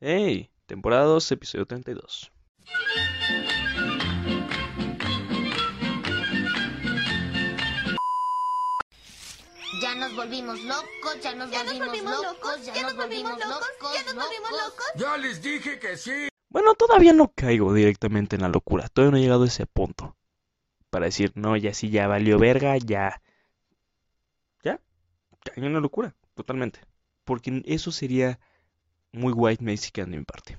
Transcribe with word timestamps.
Hey, 0.00 0.50
temporada 0.66 1.04
2, 1.04 1.32
episodio 1.32 1.66
32. 1.66 2.32
Ya 9.80 9.94
nos 9.94 10.16
volvimos 10.16 10.60
locos, 10.64 11.20
ya 11.22 11.34
nos 11.36 11.50
Ya 11.50 11.62
nos 11.62 11.72
volvimos 11.72 11.86
volvimos 11.86 12.12
locos, 12.12 12.34
locos, 12.34 12.66
ya 12.66 12.82
nos 12.82 12.96
volvimos 12.96 13.38
locos, 13.38 13.94
ya 13.94 14.02
nos 14.02 14.14
volvimos 14.16 14.50
locos. 14.50 14.86
Ya 14.96 15.16
les 15.16 15.40
dije 15.40 15.78
que 15.78 15.96
sí. 15.96 16.28
Bueno, 16.48 16.74
todavía 16.74 17.12
no 17.12 17.32
caigo 17.32 17.72
directamente 17.72 18.34
en 18.34 18.42
la 18.42 18.48
locura, 18.48 18.88
todavía 18.88 19.12
no 19.12 19.16
he 19.18 19.20
llegado 19.20 19.44
a 19.44 19.46
ese 19.46 19.66
punto. 19.66 20.16
Para 20.90 21.06
decir, 21.06 21.32
no, 21.36 21.56
ya 21.56 21.72
sí, 21.72 21.90
ya 21.90 22.08
valió 22.08 22.38
verga, 22.38 22.76
ya. 22.78 23.22
Ya, 24.64 24.80
caí 25.44 25.64
en 25.64 25.72
la 25.72 25.80
locura, 25.80 26.16
totalmente. 26.34 26.80
Porque 27.24 27.62
eso 27.66 27.92
sería 27.92 28.40
muy 29.14 29.32
white 29.32 29.64
mexican 29.64 30.10
de 30.10 30.18
mi 30.18 30.24
parte. 30.24 30.58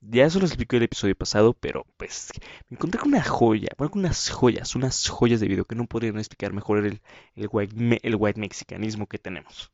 Ya 0.00 0.24
eso 0.24 0.38
lo 0.38 0.46
expliqué 0.46 0.76
el 0.78 0.84
episodio 0.84 1.14
pasado, 1.16 1.52
pero 1.52 1.84
pues 1.98 2.30
me 2.70 2.76
encontré 2.76 2.98
con 3.00 3.08
una 3.08 3.22
joya, 3.22 3.68
bueno, 3.76 3.90
con 3.90 4.00
unas 4.00 4.30
joyas, 4.30 4.74
unas 4.74 5.08
joyas 5.08 5.40
de 5.40 5.48
video 5.48 5.64
que 5.66 5.74
no 5.74 5.86
podrían 5.86 6.18
explicar 6.18 6.52
mejor 6.52 6.84
el, 6.86 7.02
el 7.34 7.48
white, 7.50 7.74
me- 7.76 8.00
el 8.02 8.16
white 8.16 8.40
mexicanismo 8.40 9.06
que 9.06 9.18
tenemos. 9.18 9.70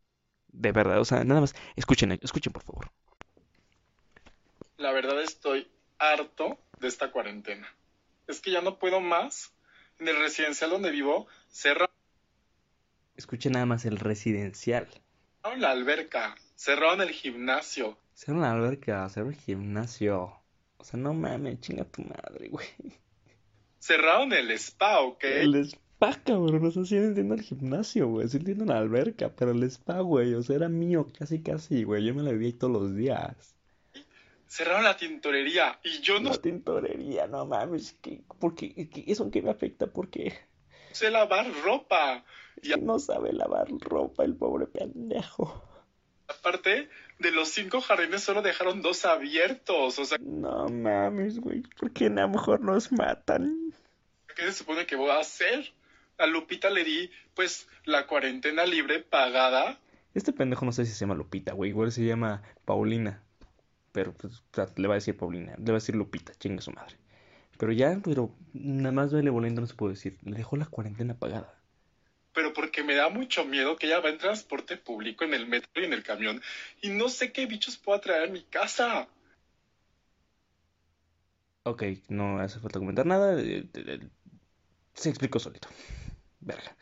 De 0.49 0.73
verdad, 0.73 1.01
o 1.01 1.05
sea, 1.07 1.25
nada 1.25 1.41
más, 1.43 1.55
escuchen, 1.77 2.13
escuchen 2.23 2.53
por 2.53 2.63
favor. 2.65 2.91
La 4.77 4.93
verdad 4.93 5.23
estoy 5.23 5.67
harto 5.99 6.59
de 6.79 6.89
esta 6.89 7.11
cuarentena. 7.11 7.75
Es 8.27 8.41
que 8.43 8.51
ya 8.51 8.61
no 8.61 8.79
puedo 8.79 9.01
más. 9.01 9.55
En 9.99 10.09
el 10.09 10.19
residencial 10.19 10.69
donde 10.71 10.91
vivo 10.91 11.27
cerraron 11.51 11.89
Escuchen 13.17 13.53
nada 13.53 13.65
más 13.65 13.87
el 13.87 13.97
residencial. 13.99 14.87
la 15.57 15.71
alberca, 15.71 16.35
cerraron 16.63 17.01
el 17.01 17.11
gimnasio, 17.11 17.99
Hacer 18.15 18.35
una 18.35 18.53
alberca, 18.53 19.05
hacer 19.05 19.25
un 19.25 19.35
gimnasio. 19.35 20.33
O 20.77 20.85
sea, 20.85 21.01
no 21.01 21.13
mames, 21.13 21.61
chinga 21.61 21.85
tu 21.85 22.03
madre, 22.03 22.49
güey. 22.51 22.67
cerraron 23.81 24.33
el 24.33 24.51
spa, 24.53 25.01
¿ok? 25.01 25.25
El 25.25 25.55
spa, 25.57 26.15
cabrón. 26.25 26.65
O 26.67 26.71
sea, 26.71 26.85
sí 26.85 26.97
entiendo 26.97 27.35
el 27.35 27.43
gimnasio, 27.43 28.07
güey. 28.09 28.29
Sí 28.29 28.37
entiendo 28.37 28.65
la 28.65 28.79
alberca, 28.79 29.31
pero 29.35 29.51
el 29.51 29.63
spa, 29.65 30.01
güey. 30.01 30.35
O 30.35 30.43
sea, 30.43 30.57
era 30.57 30.69
mío 30.69 31.09
casi, 31.19 31.43
casi, 31.43 31.83
güey. 31.83 32.05
Yo 32.05 32.15
me 32.15 32.23
la 32.23 32.31
ahí 32.31 32.53
todos 32.53 32.73
los 32.73 32.95
días. 32.95 33.57
Cerraron 34.47 34.85
la 34.85 34.97
tintorería 34.97 35.81
y 35.83 36.01
yo 36.01 36.21
no 36.21 36.31
La 36.31 36.37
tintorería, 36.37 37.27
no 37.27 37.47
mames. 37.47 37.97
¿qué? 38.03 38.23
¿Por 38.39 38.55
qué? 38.55 38.73
¿Qué- 38.89 39.05
¿Eso 39.09 39.31
qué 39.31 39.43
me 39.43 39.51
afecta? 39.51 39.87
Porque 39.89 40.33
sé 40.93 41.11
lavar 41.11 41.51
ropa. 41.65 42.25
Y 42.63 42.79
no 42.79 42.99
sabe 43.01 43.33
lavar 43.33 43.67
ropa 43.81 44.23
el 44.25 44.37
pobre 44.37 44.67
pendejo. 44.67 45.65
Aparte, 46.33 46.89
de 47.19 47.31
los 47.31 47.49
cinco 47.49 47.81
jardines 47.81 48.23
solo 48.23 48.43
dejaron 48.43 48.83
dos 48.83 49.05
abiertos. 49.05 49.99
O 49.99 50.05
sea, 50.05 50.19
No 50.21 50.69
mames, 50.69 51.39
güey. 51.39 51.63
¿Por 51.79 51.93
qué 51.93 52.07
a 52.07 52.11
lo 52.11 52.29
mejor 52.29 52.61
nos 52.61 52.93
matan? 52.93 53.73
¿qué 54.35 54.43
se 54.45 54.53
supone 54.53 54.87
que 54.87 54.97
voy 54.97 55.11
a 55.11 55.21
hacer? 55.21 55.73
A 56.19 56.27
Lupita 56.27 56.71
le 56.71 56.85
di, 56.85 57.11
pues, 57.35 57.69
la 57.85 58.07
cuarentena 58.07 58.65
libre 58.65 59.01
pagada. 59.01 59.79
Este 60.15 60.33
pendejo 60.33 60.65
no 60.65 60.73
sé 60.73 60.85
si 60.85 60.93
se 60.93 61.01
llama 61.01 61.15
Lupita, 61.15 61.53
güey. 61.53 61.71
Igual 61.71 61.93
se 61.93 62.05
llama 62.05 62.43
Paulina. 62.65 63.23
Pero 63.93 64.13
pues, 64.13 64.35
o 64.35 64.43
sea, 64.53 64.69
le 64.77 64.89
va 64.89 64.95
a 64.95 64.97
decir 64.97 65.17
Paulina. 65.17 65.55
Le 65.59 65.65
va 65.65 65.73
a 65.73 65.81
decir 65.81 65.95
Lupita, 65.95 66.33
chinga 66.35 66.61
su 66.61 66.71
madre. 66.73 66.97
Pero 67.59 67.73
ya, 67.73 67.99
pero 68.03 68.35
nada 68.53 68.93
más 68.93 69.11
duele 69.11 69.31
volviendo, 69.31 69.61
no 69.61 69.67
se 69.67 69.75
puede 69.75 69.95
decir. 69.95 70.19
Le 70.23 70.37
dejó 70.37 70.57
la 70.57 70.67
cuarentena 70.67 71.15
pagada. 71.15 71.55
Pero 72.33 72.53
porque 72.53 72.83
me 72.83 72.95
da 72.95 73.09
mucho 73.09 73.45
miedo 73.45 73.77
que 73.77 73.87
ella 73.87 74.01
va 74.01 74.11
en 74.11 74.19
transporte 74.19 74.77
público, 74.77 75.25
en 75.25 75.35
el 75.35 75.47
metro 75.47 75.83
y 75.83 75.85
en 75.85 75.93
el 75.93 76.03
camión, 76.03 76.43
y 76.81 76.91
no 76.91 77.09
sé 77.09 77.33
qué 77.33 77.47
bichos 77.47 77.77
pueda 77.77 78.01
traer 78.01 78.29
a 78.29 78.33
mi 78.33 78.43
casa. 78.43 79.09
Ok, 81.65 81.85
no 82.09 82.41
hace 82.41 82.59
falta 82.59 82.79
comentar 82.81 83.07
nada. 83.07 83.41
eh, 83.41 83.59
eh, 83.59 83.69
eh, 83.75 84.01
Se 84.95 85.09
explicó 85.09 85.39
solito. 85.39 85.69
Verga. 86.41 86.77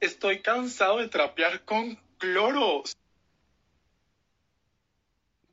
Estoy 0.00 0.40
cansado 0.40 0.98
de 0.98 1.08
trapear 1.08 1.64
con 1.64 1.96
cloro. 2.18 2.82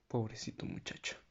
Pobrecito 0.07 0.65
muchacho. 0.65 1.22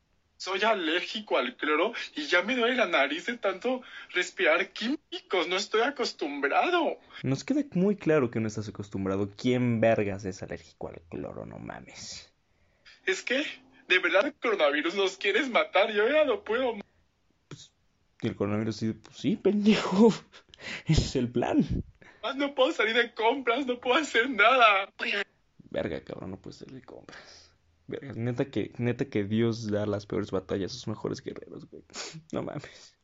Soy 0.43 0.61
alérgico 0.65 1.39
al 1.39 1.57
cloro 1.57 1.93
y 2.17 2.27
ya 2.27 2.43
me 2.43 2.57
duele 2.57 2.75
la 2.75 2.87
nariz 2.87 3.27
de 3.27 3.39
tanto 3.39 3.81
respirar 4.13 4.73
químicos. 4.73 5.47
No 5.47 5.55
estoy 5.55 5.83
acostumbrado. 5.83 6.99
Nos 7.23 7.45
queda 7.45 7.63
muy 7.75 7.95
claro 7.95 8.29
que 8.29 8.41
no 8.41 8.49
estás 8.49 8.69
acostumbrado. 8.69 9.31
¿Quién 9.37 9.81
vergas 9.81 10.25
es 10.25 10.43
alérgico 10.43 10.89
al 10.89 11.01
cloro? 11.09 11.47
No 11.47 11.61
mames. 11.61 12.29
Es 13.07 13.23
que, 13.23 13.45
de 13.87 14.01
verdad, 14.01 14.27
el 14.27 14.35
coronavirus 14.35 14.97
nos 14.97 15.17
quieres 15.17 15.49
matar. 15.49 15.93
Yo 15.93 16.09
ya 16.09 16.25
no 16.25 16.43
puedo. 16.43 16.75
Y 18.21 18.27
el 18.27 18.35
coronavirus 18.35 18.75
sí, 18.75 18.93
pues 18.95 19.17
sí, 19.17 19.37
pendejo. 19.37 20.13
Ese 20.87 21.03
es 21.03 21.15
el 21.15 21.31
plan. 21.31 21.65
No 22.35 22.53
puedo 22.57 22.73
salir 22.73 22.97
de 22.97 23.15
compras, 23.15 23.65
no 23.65 23.79
puedo 23.79 23.95
hacer 23.95 24.29
nada. 24.29 24.93
Verga, 25.71 26.03
cabrón, 26.03 26.33
no 26.33 26.37
puedes 26.37 26.59
salir 26.59 26.75
de 26.75 26.83
compras. 26.83 27.42
Verga, 27.93 28.13
neta 28.17 28.47
que, 28.47 28.73
neta 28.79 29.05
que 29.05 29.25
Dios 29.25 29.71
da 29.71 29.85
las 29.85 30.07
peores 30.07 30.31
batallas 30.31 30.71
a 30.73 30.75
sus 30.75 30.89
mejores 30.89 31.21
guerreros, 31.23 31.69
güey. 31.71 31.83
No 32.33 32.43
mames. 32.43 32.95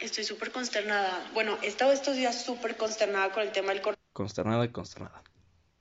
Estoy 0.00 0.24
súper 0.24 0.52
consternada. 0.52 1.30
Bueno, 1.34 1.56
he 1.62 1.66
estado 1.66 1.92
estos 1.92 2.14
días 2.14 2.44
súper 2.44 2.76
consternada 2.76 3.32
con 3.32 3.42
el 3.42 3.52
tema 3.52 3.72
del 3.72 3.80
Consternada, 4.12 4.70
consternada. 4.70 5.22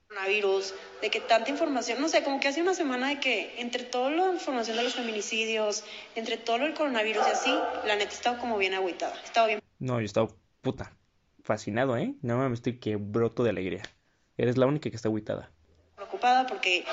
coronavirus, 0.07 0.73
de 1.01 1.09
que 1.09 1.19
tanta 1.19 1.51
información, 1.51 1.99
no 2.01 2.07
sé, 2.07 2.23
como 2.23 2.39
que 2.39 2.47
hace 2.47 2.61
una 2.61 2.73
semana 2.73 3.09
de 3.09 3.19
que 3.19 3.59
entre 3.59 3.83
toda 3.83 4.09
la 4.09 4.31
información 4.33 4.77
de 4.77 4.83
los 4.83 4.95
feminicidios, 4.95 5.83
entre 6.15 6.37
todo 6.37 6.57
lo 6.59 6.65
del 6.65 6.73
coronavirus 6.73 7.27
y 7.27 7.31
así, 7.31 7.51
la 7.85 7.95
neta 7.97 8.13
estaba 8.13 8.39
como 8.39 8.57
bien 8.57 8.73
agüitada. 8.73 9.13
Estaba 9.23 9.47
bien 9.47 9.59
No, 9.79 9.99
yo 9.99 10.05
estaba 10.05 10.29
puta. 10.61 10.93
Fascinado, 11.43 11.97
¿eh? 11.97 12.15
No 12.21 12.37
mames, 12.37 12.59
estoy 12.59 12.79
que 12.79 12.95
broto 12.95 13.43
de 13.43 13.49
alegría. 13.51 13.83
Eres 14.37 14.57
la 14.57 14.65
única 14.67 14.89
que 14.89 14.95
está 14.95 15.09
agüitada. 15.09 15.51
preocupada 15.95 16.47
porque 16.47 16.85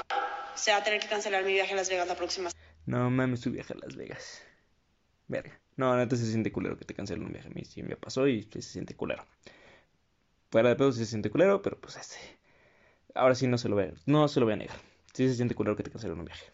se 0.54 0.70
va 0.70 0.78
a 0.78 0.84
tener 0.84 1.00
que 1.00 1.08
cancelar 1.08 1.44
mi 1.44 1.52
viaje 1.52 1.72
a 1.72 1.76
Las 1.76 1.88
Vegas 1.88 2.08
la 2.08 2.16
próxima 2.16 2.50
No 2.86 3.10
mames, 3.10 3.40
tu 3.40 3.50
viaje 3.50 3.72
a 3.72 3.76
Las 3.76 3.96
Vegas. 3.96 4.42
Verga. 5.28 5.58
No, 5.76 5.96
neta 5.96 6.16
se 6.16 6.26
siente 6.26 6.52
culero 6.52 6.76
que 6.78 6.84
te 6.84 6.94
cancelen 6.94 7.24
un 7.26 7.32
viaje. 7.32 7.48
A 7.48 7.50
mí 7.50 7.64
sí 7.64 7.82
me 7.82 7.96
pasó 7.96 8.28
y 8.28 8.42
se 8.44 8.62
siente 8.62 8.94
culero. 8.94 9.24
Fuera 10.50 10.68
de 10.68 10.76
pedo 10.76 10.92
se 10.92 11.04
siente 11.06 11.30
culero, 11.30 11.62
pero 11.62 11.80
pues 11.80 11.96
este. 11.96 12.16
Ahora 13.14 13.34
sí 13.34 13.46
no 13.46 13.58
se 13.58 13.68
lo 13.68 13.76
voy 13.76 13.84
a, 13.86 13.92
no 14.06 14.28
se 14.28 14.40
lo 14.40 14.46
voy 14.46 14.54
a 14.54 14.56
negar. 14.56 14.76
Sí 15.12 15.28
se 15.28 15.34
siente 15.34 15.54
culero 15.54 15.76
que 15.76 15.82
te 15.82 15.90
cancelen 15.90 16.18
un 16.18 16.24
viaje. 16.24 16.46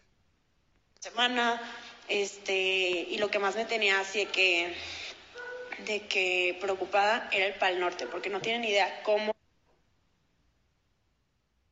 semana, 0.99 1.61
este, 2.07 2.53
y 3.09 3.17
lo 3.17 3.29
que 3.29 3.39
más 3.39 3.55
me 3.55 3.65
tenía 3.65 3.99
así 3.99 4.19
de 4.19 4.31
que, 4.31 4.73
de 5.85 6.07
que 6.07 6.57
preocupada 6.61 7.29
era 7.31 7.45
el 7.47 7.55
Pal 7.55 7.79
Norte, 7.79 8.07
porque 8.07 8.29
no 8.29 8.41
tienen 8.41 8.63
idea 8.63 9.03
cómo 9.03 9.31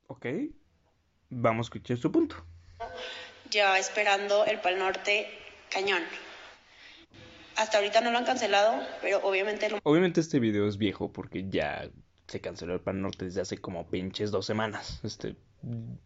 Ok. 0.08 0.26
Vamos 1.30 1.66
a 1.66 1.68
escuchar 1.68 1.98
su 1.98 2.12
punto. 2.12 2.36
lleva 3.52 3.80
esperando 3.80 4.46
el 4.46 4.60
Pal 4.60 4.80
Norte 4.80 5.28
cañón. 5.72 6.04
Hasta 7.56 7.78
ahorita 7.78 8.02
no 8.02 8.12
lo 8.12 8.18
han 8.18 8.26
cancelado, 8.26 8.82
pero 9.02 9.20
obviamente 9.24 9.70
lo 9.70 9.80
Obviamente 9.84 10.22
este 10.22 10.40
video 10.40 10.68
es 10.68 10.78
viejo 10.78 11.12
porque 11.12 11.50
ya 11.50 11.90
se 12.28 12.42
canceló 12.42 12.74
el 12.74 12.82
Pan 12.82 13.02
Norte 13.02 13.26
desde 13.26 13.42
hace 13.42 13.58
como 13.58 13.90
pinches 13.90 14.32
dos 14.32 14.46
semanas. 14.46 15.00
Este 15.04 15.36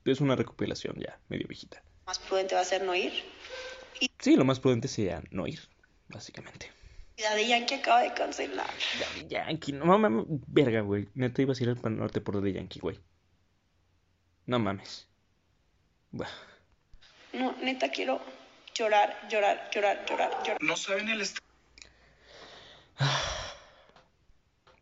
es 0.05 0.21
una 0.21 0.35
recopilación 0.35 0.95
ya 0.99 1.19
medio 1.29 1.47
viejita. 1.47 1.83
más 2.05 2.19
prudente 2.19 2.55
va 2.55 2.61
a 2.61 2.65
ser 2.65 2.83
no 2.83 2.95
ir. 2.95 3.13
Sí, 4.19 4.35
lo 4.35 4.45
más 4.45 4.59
prudente 4.59 4.87
sería 4.87 5.21
no 5.31 5.47
ir, 5.47 5.59
básicamente. 6.07 6.71
Daddy 7.17 7.47
Yankee 7.47 7.75
acaba 7.75 8.01
de 8.01 8.13
cancelar. 8.13 8.69
Daddy 8.99 9.27
Yankee, 9.27 9.73
no 9.73 9.85
mames, 9.85 10.25
verga, 10.47 10.81
güey. 10.81 11.07
Neta 11.13 11.41
ibas 11.41 11.59
a 11.59 11.63
ir 11.63 11.69
al 11.69 11.77
Pan 11.77 11.97
Norte 11.97 12.19
por 12.19 12.35
Daddy 12.35 12.53
Yankee, 12.53 12.79
güey. 12.79 12.99
No 14.45 14.59
mames. 14.59 15.07
Buah. 16.13 16.29
No, 17.33 17.55
neta 17.63 17.89
quiero 17.89 18.21
llorar, 18.75 19.27
llorar, 19.29 19.69
llorar, 19.73 20.05
llorar, 20.07 20.43
llorar. 20.43 20.57
No 20.61 20.77
saben 20.77 21.09
el 21.09 21.21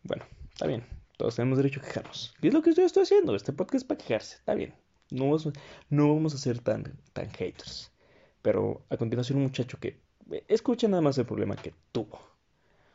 Bueno, 0.02 0.26
está 0.52 0.66
bien. 0.66 0.86
Todos 1.16 1.36
tenemos 1.36 1.56
derecho 1.56 1.80
a 1.80 1.84
quejarnos. 1.84 2.34
¿Qué 2.42 2.48
es 2.48 2.54
lo 2.54 2.60
que 2.60 2.74
yo 2.74 2.84
estoy 2.84 3.04
haciendo? 3.04 3.34
Este 3.34 3.54
podcast 3.54 3.76
es 3.76 3.84
para 3.84 3.98
quejarse. 3.98 4.36
Está 4.36 4.54
bien. 4.54 4.74
No 5.10 5.24
vamos, 5.24 5.48
no 5.88 6.14
vamos 6.14 6.34
a 6.34 6.38
ser 6.38 6.58
tan, 6.58 6.98
tan 7.14 7.32
haters. 7.32 7.90
Pero 8.42 8.84
a 8.90 8.98
continuación 8.98 9.38
un 9.38 9.44
muchacho 9.44 9.80
que 9.80 10.02
eh, 10.30 10.44
escucha 10.48 10.86
nada 10.86 11.00
más 11.00 11.16
el 11.16 11.24
problema 11.24 11.56
que 11.56 11.72
tuvo. 11.92 12.20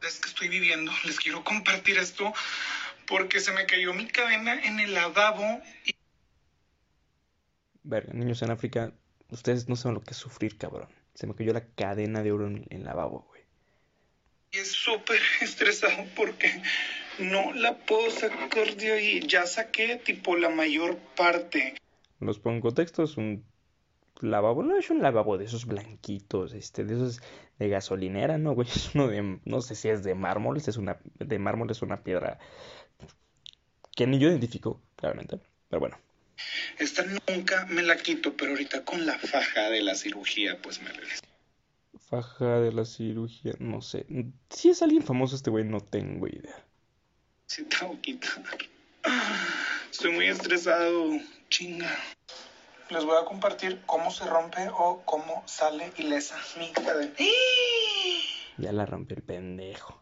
es 0.03 0.19
que 0.19 0.29
estoy 0.29 0.49
viviendo. 0.49 0.91
Les 1.05 1.19
quiero 1.19 1.43
compartir 1.43 1.97
esto 1.97 2.31
porque 3.07 3.39
se 3.39 3.51
me 3.51 3.65
cayó 3.65 3.95
mi 3.95 4.05
cadena 4.05 4.63
en 4.63 4.79
el 4.79 4.93
lavabo 4.93 5.59
y 5.85 5.96
Verga, 7.87 8.11
niños 8.11 8.41
en 8.41 8.51
África, 8.51 8.93
ustedes 9.29 9.69
no 9.69 9.77
saben 9.77 9.95
lo 9.95 10.01
que 10.01 10.11
es 10.11 10.17
sufrir, 10.17 10.57
cabrón. 10.57 10.89
Se 11.13 11.25
me 11.25 11.35
cayó 11.35 11.53
la 11.53 11.65
cadena 11.65 12.21
de 12.21 12.33
oro 12.33 12.47
en 12.47 12.65
en 12.69 12.83
lavabo, 12.83 13.25
güey. 13.29 13.43
es 14.51 14.71
súper 14.73 15.19
estresado 15.41 16.03
porque 16.13 16.61
no 17.19 17.53
la 17.53 17.77
puedo 17.77 18.11
sacar 18.11 18.75
de 18.75 18.91
ahí. 18.91 19.21
Ya 19.25 19.47
saqué 19.47 20.01
tipo 20.03 20.35
la 20.35 20.49
mayor 20.49 20.97
parte. 21.15 21.75
Los 22.19 22.39
pongo 22.39 22.57
en 22.57 22.61
contexto, 22.61 23.03
es 23.03 23.15
un 23.15 23.45
lavabo, 24.19 24.63
no 24.63 24.77
es 24.77 24.89
un 24.89 25.01
lavabo 25.01 25.37
de 25.37 25.45
esos 25.45 25.65
blanquitos, 25.65 26.53
este, 26.53 26.83
de 26.83 26.95
esos 26.95 27.21
de 27.57 27.69
gasolinera, 27.69 28.37
no, 28.37 28.53
güey, 28.53 28.67
es 28.75 28.93
uno 28.95 29.07
de, 29.07 29.39
no 29.45 29.61
sé 29.61 29.75
si 29.75 29.87
es 29.87 30.03
de 30.03 30.13
mármol, 30.13 30.57
es 30.57 30.75
una, 30.75 30.99
de 31.19 31.39
mármol 31.39 31.71
es 31.71 31.81
una 31.81 32.03
piedra 32.03 32.37
que 33.95 34.07
ni 34.07 34.19
yo 34.19 34.27
identifico, 34.29 34.81
claramente, 34.97 35.39
pero 35.69 35.79
bueno. 35.79 35.97
Esta 36.77 37.03
nunca 37.03 37.65
me 37.65 37.81
la 37.81 37.97
quito, 37.97 38.35
pero 38.35 38.51
ahorita 38.51 38.83
con 38.85 39.05
la 39.05 39.17
faja 39.17 39.69
de 39.69 39.81
la 39.81 39.95
cirugía, 39.95 40.61
pues 40.61 40.81
me 40.81 40.91
regreso. 40.91 41.23
Faja 42.09 42.59
de 42.59 42.71
la 42.71 42.85
cirugía, 42.85 43.53
no 43.59 43.81
sé. 43.81 44.05
Si 44.49 44.69
es 44.69 44.81
alguien 44.81 45.03
famoso 45.03 45.35
este 45.35 45.49
güey, 45.49 45.65
no 45.65 45.81
tengo 45.81 46.27
idea. 46.27 46.63
Sí, 47.47 47.63
te 47.63 47.85
voy 47.85 47.97
a 47.97 48.01
quitar. 48.01 48.43
Estoy 49.91 50.11
muy 50.11 50.27
estresado, 50.27 51.11
chinga. 51.49 51.93
Les 52.89 53.03
voy 53.03 53.17
a 53.21 53.25
compartir 53.25 53.81
cómo 53.85 54.11
se 54.11 54.25
rompe 54.25 54.69
o 54.69 55.01
cómo 55.05 55.43
sale 55.45 55.91
ilesa 55.97 56.37
mi 56.57 56.71
cadena. 56.71 57.13
Ya 58.57 58.71
la 58.71 58.85
rompió 58.85 59.17
el 59.17 59.23
pendejo. 59.23 60.01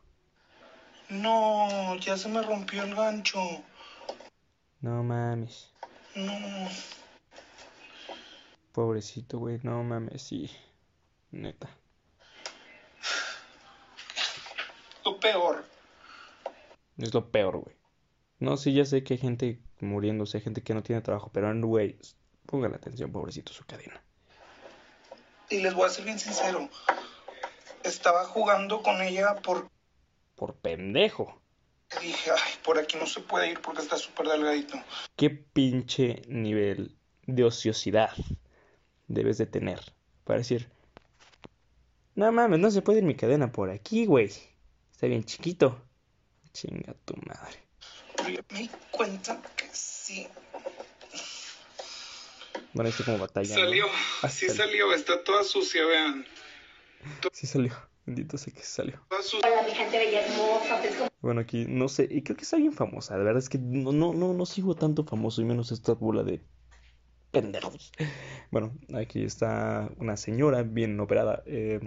No, 1.10 1.96
ya 1.98 2.18
se 2.18 2.30
me 2.30 2.42
rompió 2.42 2.84
el 2.84 2.96
gancho. 2.96 3.40
No 4.82 5.04
mames. 5.04 5.72
No. 6.16 6.70
Pobrecito, 8.72 9.40
güey, 9.40 9.60
no 9.64 9.84
mames, 9.84 10.22
sí. 10.22 10.50
Neta. 11.32 11.70
Lo 15.04 15.20
peor. 15.20 15.66
Es 16.98 17.14
lo 17.14 17.30
peor, 17.30 17.58
güey. 17.58 17.76
No, 18.40 18.58
sí, 18.58 18.74
ya 18.74 18.86
sé 18.86 19.04
que 19.04 19.16
hay 19.16 19.20
gente 19.20 19.60
muriéndose, 19.80 20.38
hay 20.38 20.44
gente 20.44 20.64
que 20.64 20.74
no 20.74 20.84
tiene 20.84 21.02
trabajo, 21.02 21.30
pero, 21.34 21.54
güey, 21.68 21.98
pongan 22.46 22.74
atención, 22.74 23.12
pobrecito, 23.12 23.54
su 23.54 23.66
cadena. 23.66 24.02
Y 25.50 25.60
les 25.60 25.74
voy 25.74 25.86
a 25.86 25.90
ser 25.90 26.06
bien 26.06 26.20
sincero. 26.20 26.70
Estaba 27.84 28.26
jugando 28.26 28.82
con 28.82 29.02
ella 29.02 29.36
por... 29.44 29.70
Por 30.36 30.56
pendejo. 30.56 31.42
Dije, 32.06 32.30
ay, 32.30 32.54
por 32.64 32.78
aquí 32.78 32.98
no 32.98 33.08
se 33.08 33.20
puede 33.20 33.50
ir 33.50 33.62
porque 33.62 33.82
está 33.82 33.98
súper 33.98 34.28
delgadito. 34.28 34.78
¿Qué 35.16 35.32
pinche 35.32 36.22
nivel 36.28 36.96
de 37.26 37.44
ociosidad 37.44 38.14
debes 39.08 39.40
de 39.40 39.48
tener 39.48 39.80
para 40.24 40.38
decir, 40.38 40.70
no 42.14 42.32
mames, 42.32 42.60
no 42.60 42.70
se 42.70 42.84
puede 42.84 43.00
ir 43.00 43.06
mi 43.06 43.16
cadena 43.16 43.52
por 43.52 43.72
aquí, 43.72 44.06
güey? 44.06 44.32
Está 44.92 45.08
bien 45.08 45.24
chiquito. 45.24 45.82
Chinga 46.54 46.94
tu 47.06 47.16
madre. 47.26 47.58
Pero 48.18 48.30
yo 48.30 48.42
me 48.52 48.60
di 48.60 48.70
cuenta 48.92 49.42
que 49.58 49.68
sí. 49.74 50.28
Bueno, 52.74 52.90
esto 52.90 53.04
como 53.04 53.18
batalla. 53.18 53.56
¿no? 53.56 53.62
Salió, 53.62 53.88
sí 54.30 54.48
salió. 54.48 54.56
salió, 54.56 54.94
está 54.94 55.24
toda 55.24 55.44
sucia, 55.44 55.84
vean. 55.88 56.24
Sí 57.34 57.48
salió. 57.48 57.76
Bendito 58.06 58.38
sé 58.38 58.52
que 58.52 58.62
salió. 58.62 59.02
Toda 59.10 59.22
sucia. 59.22 59.40
Hola, 59.44 59.64
mi 59.68 59.74
gente 59.74 59.98
bella 59.98 60.26
hermosa. 60.26 60.82
Como 60.98 61.10
Bueno, 61.22 61.42
aquí 61.42 61.66
no 61.68 61.88
sé, 61.88 62.08
y 62.10 62.22
creo 62.22 62.38
que 62.38 62.44
es 62.44 62.54
alguien 62.54 62.74
famosa. 62.74 63.18
De 63.18 63.24
verdad 63.24 63.40
es 63.40 63.50
que 63.50 63.58
no, 63.58 63.92
no, 63.92 64.14
no, 64.14 64.34
no 64.34 64.46
sigo 64.46 64.76
tanto 64.76 65.04
famoso 65.04 65.42
y 65.42 65.46
menos 65.46 65.72
esta 65.72 65.94
bola 65.94 66.24
de 66.24 66.42
pendejos. 67.32 67.92
Bueno, 68.52 68.74
aquí 68.94 69.24
está 69.24 69.90
una 69.98 70.18
señora 70.18 70.64
bien 70.64 71.00
operada. 71.00 71.44
eh, 71.46 71.80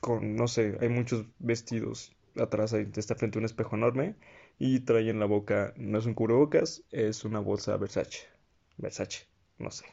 con, 0.00 0.36
no 0.36 0.46
sé, 0.48 0.76
hay 0.80 0.90
muchos 0.90 1.24
vestidos 1.38 2.14
atrás, 2.36 2.74
ahí 2.74 2.86
está 2.94 3.14
frente 3.14 3.38
a 3.38 3.40
un 3.40 3.46
espejo 3.46 3.76
enorme 3.76 4.16
y 4.58 4.80
trae 4.80 5.08
en 5.08 5.18
la 5.18 5.26
boca, 5.26 5.72
no 5.76 5.98
es 5.98 6.06
un 6.06 6.14
cubrebocas, 6.14 6.82
es 6.90 7.24
una 7.24 7.40
bolsa 7.40 7.76
Versace. 7.78 8.28
Versace, 8.76 9.26
no 9.58 9.70
sé. 9.70 9.86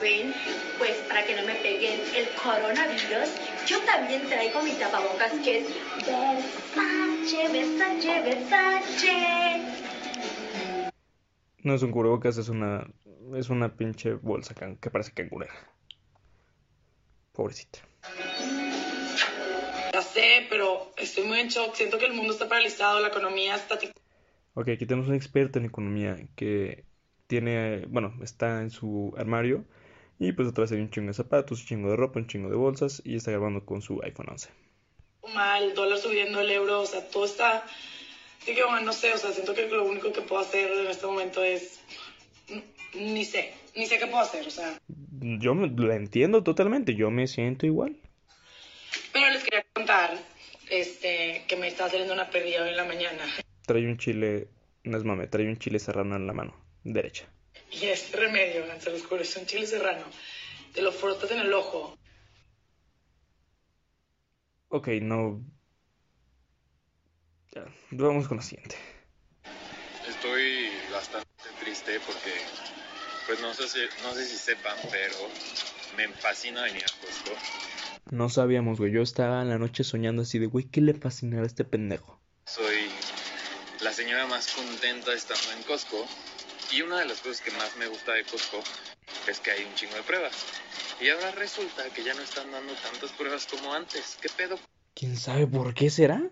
Ven, 0.00 0.34
pues 0.78 0.92
para 1.08 1.24
que 1.24 1.34
no 1.36 1.42
me 1.46 1.54
peguen 1.56 2.00
el 2.14 2.28
coronavirus, 2.42 3.28
yo 3.66 3.78
también 3.84 4.22
traigo 4.28 4.62
mi 4.62 4.72
tapabocas 4.72 5.32
que 5.44 5.58
es 5.60 5.66
Versace, 6.06 7.48
Versace, 7.52 8.20
Versace. 8.22 9.62
No 11.62 11.74
es 11.74 11.82
un 11.82 11.92
cubrebocas, 11.92 12.36
es 12.36 12.48
una, 12.48 12.86
es 13.36 13.48
una 13.48 13.76
pinche 13.76 14.12
bolsa 14.14 14.54
can- 14.54 14.76
que 14.76 14.90
parece 14.90 15.12
cangurera. 15.12 15.54
Pobrecita. 17.32 17.78
Ya 19.92 20.02
sé, 20.02 20.46
pero 20.50 20.92
estoy 20.96 21.24
muy 21.24 21.40
en 21.40 21.48
shock. 21.48 21.74
Siento 21.74 21.98
que 21.98 22.06
el 22.06 22.12
mundo 22.12 22.32
está 22.32 22.48
paralizado, 22.48 23.00
la 23.00 23.08
economía 23.08 23.54
está... 23.54 23.78
Ok, 24.54 24.68
aquí 24.68 24.86
tenemos 24.86 25.08
un 25.08 25.14
experto 25.14 25.58
en 25.58 25.64
economía 25.64 26.16
que 26.36 26.84
tiene, 27.26 27.86
bueno, 27.88 28.14
está 28.22 28.60
en 28.60 28.70
su 28.70 29.14
armario 29.16 29.64
y 30.18 30.32
pues 30.32 30.48
atrás 30.48 30.72
hay 30.72 30.78
un 30.80 30.90
chingo 30.90 31.08
de 31.08 31.14
zapatos, 31.14 31.60
un 31.60 31.66
chingo 31.66 31.90
de 31.90 31.96
ropa, 31.96 32.18
un 32.20 32.26
chingo 32.26 32.48
de 32.50 32.56
bolsas 32.56 33.02
y 33.04 33.16
está 33.16 33.30
grabando 33.30 33.64
con 33.64 33.82
su 33.82 34.00
iPhone 34.02 34.28
11. 34.30 34.48
mal, 35.34 35.62
el 35.64 35.74
dólar 35.74 35.98
subiendo, 35.98 36.40
el 36.40 36.50
euro, 36.50 36.80
o 36.82 36.86
sea, 36.86 37.06
todo 37.08 37.24
está... 37.24 37.64
Así 38.42 38.54
que, 38.54 38.62
bueno, 38.64 38.82
no 38.82 38.92
sé, 38.92 39.12
o 39.12 39.16
sea, 39.18 39.32
siento 39.32 39.54
que 39.54 39.66
lo 39.68 39.84
único 39.84 40.12
que 40.12 40.20
puedo 40.20 40.42
hacer 40.42 40.70
en 40.70 40.86
este 40.86 41.06
momento 41.06 41.42
es... 41.42 41.80
n- 42.48 42.62
Ni 42.94 43.24
sé, 43.24 43.54
ni 43.74 43.86
sé 43.86 43.98
qué 43.98 44.06
puedo 44.06 44.22
hacer, 44.22 44.46
o 44.46 44.50
sea... 44.50 44.78
Yo 45.20 45.54
me- 45.54 45.68
lo 45.68 45.92
entiendo 45.92 46.42
totalmente, 46.42 46.94
yo 46.94 47.10
me 47.10 47.26
siento 47.26 47.64
igual. 47.66 47.96
Pero 49.14 49.30
les 49.30 49.42
quería 49.44 49.64
contar, 49.72 50.18
este, 50.70 51.44
que 51.48 51.56
me 51.56 51.68
está 51.68 51.88
saliendo 51.88 52.12
una 52.12 52.28
pérdida 52.30 52.62
hoy 52.64 52.68
en 52.70 52.76
la 52.76 52.84
mañana. 52.84 53.24
Trae 53.66 53.86
un 53.86 53.96
chile, 53.96 54.48
no 54.82 54.98
es 54.98 55.04
mame, 55.04 55.26
trae 55.26 55.48
un 55.48 55.56
chile 55.58 55.78
serrano 55.78 56.16
en 56.16 56.26
la 56.26 56.34
mano 56.34 56.54
derecha. 56.84 57.26
Y 57.80 57.86
este 57.86 58.16
remedio, 58.16 58.64
se 58.80 58.90
los 58.90 59.04
juro, 59.04 59.22
es 59.22 59.36
un 59.36 59.46
chile 59.46 59.66
serrano. 59.66 60.04
Te 60.72 60.82
lo 60.82 60.92
frotas 60.92 61.30
en 61.30 61.40
el 61.40 61.52
ojo. 61.52 61.98
Ok, 64.68 64.88
no... 65.02 65.40
Ya, 67.52 67.64
vamos 67.90 68.28
con 68.28 68.38
la 68.38 68.42
siguiente. 68.42 68.76
Estoy 70.08 70.70
bastante 70.92 71.28
triste 71.60 72.00
porque, 72.06 72.32
pues 73.26 73.40
no 73.40 73.54
sé 73.54 73.68
si, 73.68 73.78
no 74.02 74.12
sé 74.12 74.26
si 74.26 74.36
sepan, 74.36 74.76
pero 74.90 75.14
me 75.96 76.08
fascina 76.08 76.62
venir 76.62 76.82
a 76.84 77.00
Costco. 77.00 77.30
No 78.10 78.28
sabíamos, 78.28 78.78
güey, 78.78 78.92
yo 78.92 79.02
estaba 79.02 79.42
en 79.42 79.48
la 79.48 79.58
noche 79.58 79.84
soñando 79.84 80.22
así 80.22 80.38
de, 80.38 80.46
güey, 80.46 80.64
¿qué 80.66 80.80
le 80.80 80.94
fascinará 80.94 81.44
a 81.44 81.46
este 81.46 81.64
pendejo? 81.64 82.20
Soy 82.46 82.90
la 83.80 83.92
señora 83.92 84.26
más 84.26 84.52
contenta 84.52 85.12
estando 85.12 85.52
en 85.56 85.62
Costco. 85.62 86.06
Y 86.72 86.82
una 86.82 87.00
de 87.00 87.06
las 87.06 87.20
cosas 87.20 87.40
que 87.40 87.50
más 87.52 87.76
me 87.76 87.86
gusta 87.86 88.12
de 88.12 88.24
Costco 88.24 88.62
es 89.28 89.40
que 89.40 89.50
hay 89.50 89.64
un 89.64 89.74
chingo 89.74 89.94
de 89.94 90.02
pruebas. 90.02 90.46
Y 91.00 91.08
ahora 91.08 91.30
resulta 91.32 91.84
que 91.94 92.02
ya 92.02 92.14
no 92.14 92.22
están 92.22 92.50
dando 92.50 92.72
tantas 92.74 93.12
pruebas 93.12 93.46
como 93.46 93.72
antes. 93.72 94.18
¿Qué 94.20 94.28
pedo? 94.36 94.58
¿Quién 94.94 95.16
sabe 95.16 95.46
por 95.46 95.74
qué 95.74 95.90
será? 95.90 96.22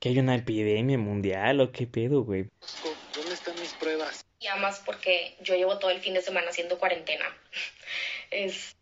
¿Que 0.00 0.10
hay 0.10 0.18
una 0.18 0.34
epidemia 0.34 0.98
mundial 0.98 1.60
o 1.60 1.72
qué 1.72 1.86
pedo, 1.86 2.22
güey? 2.22 2.48
Costco? 2.60 2.94
¿Dónde 3.14 3.34
están 3.34 3.54
mis 3.60 3.72
pruebas? 3.74 4.24
Y 4.40 4.46
además 4.48 4.82
porque 4.84 5.36
yo 5.42 5.54
llevo 5.54 5.78
todo 5.78 5.90
el 5.90 6.00
fin 6.00 6.14
de 6.14 6.22
semana 6.22 6.48
haciendo 6.50 6.78
cuarentena. 6.78 7.24
Es 8.30 8.76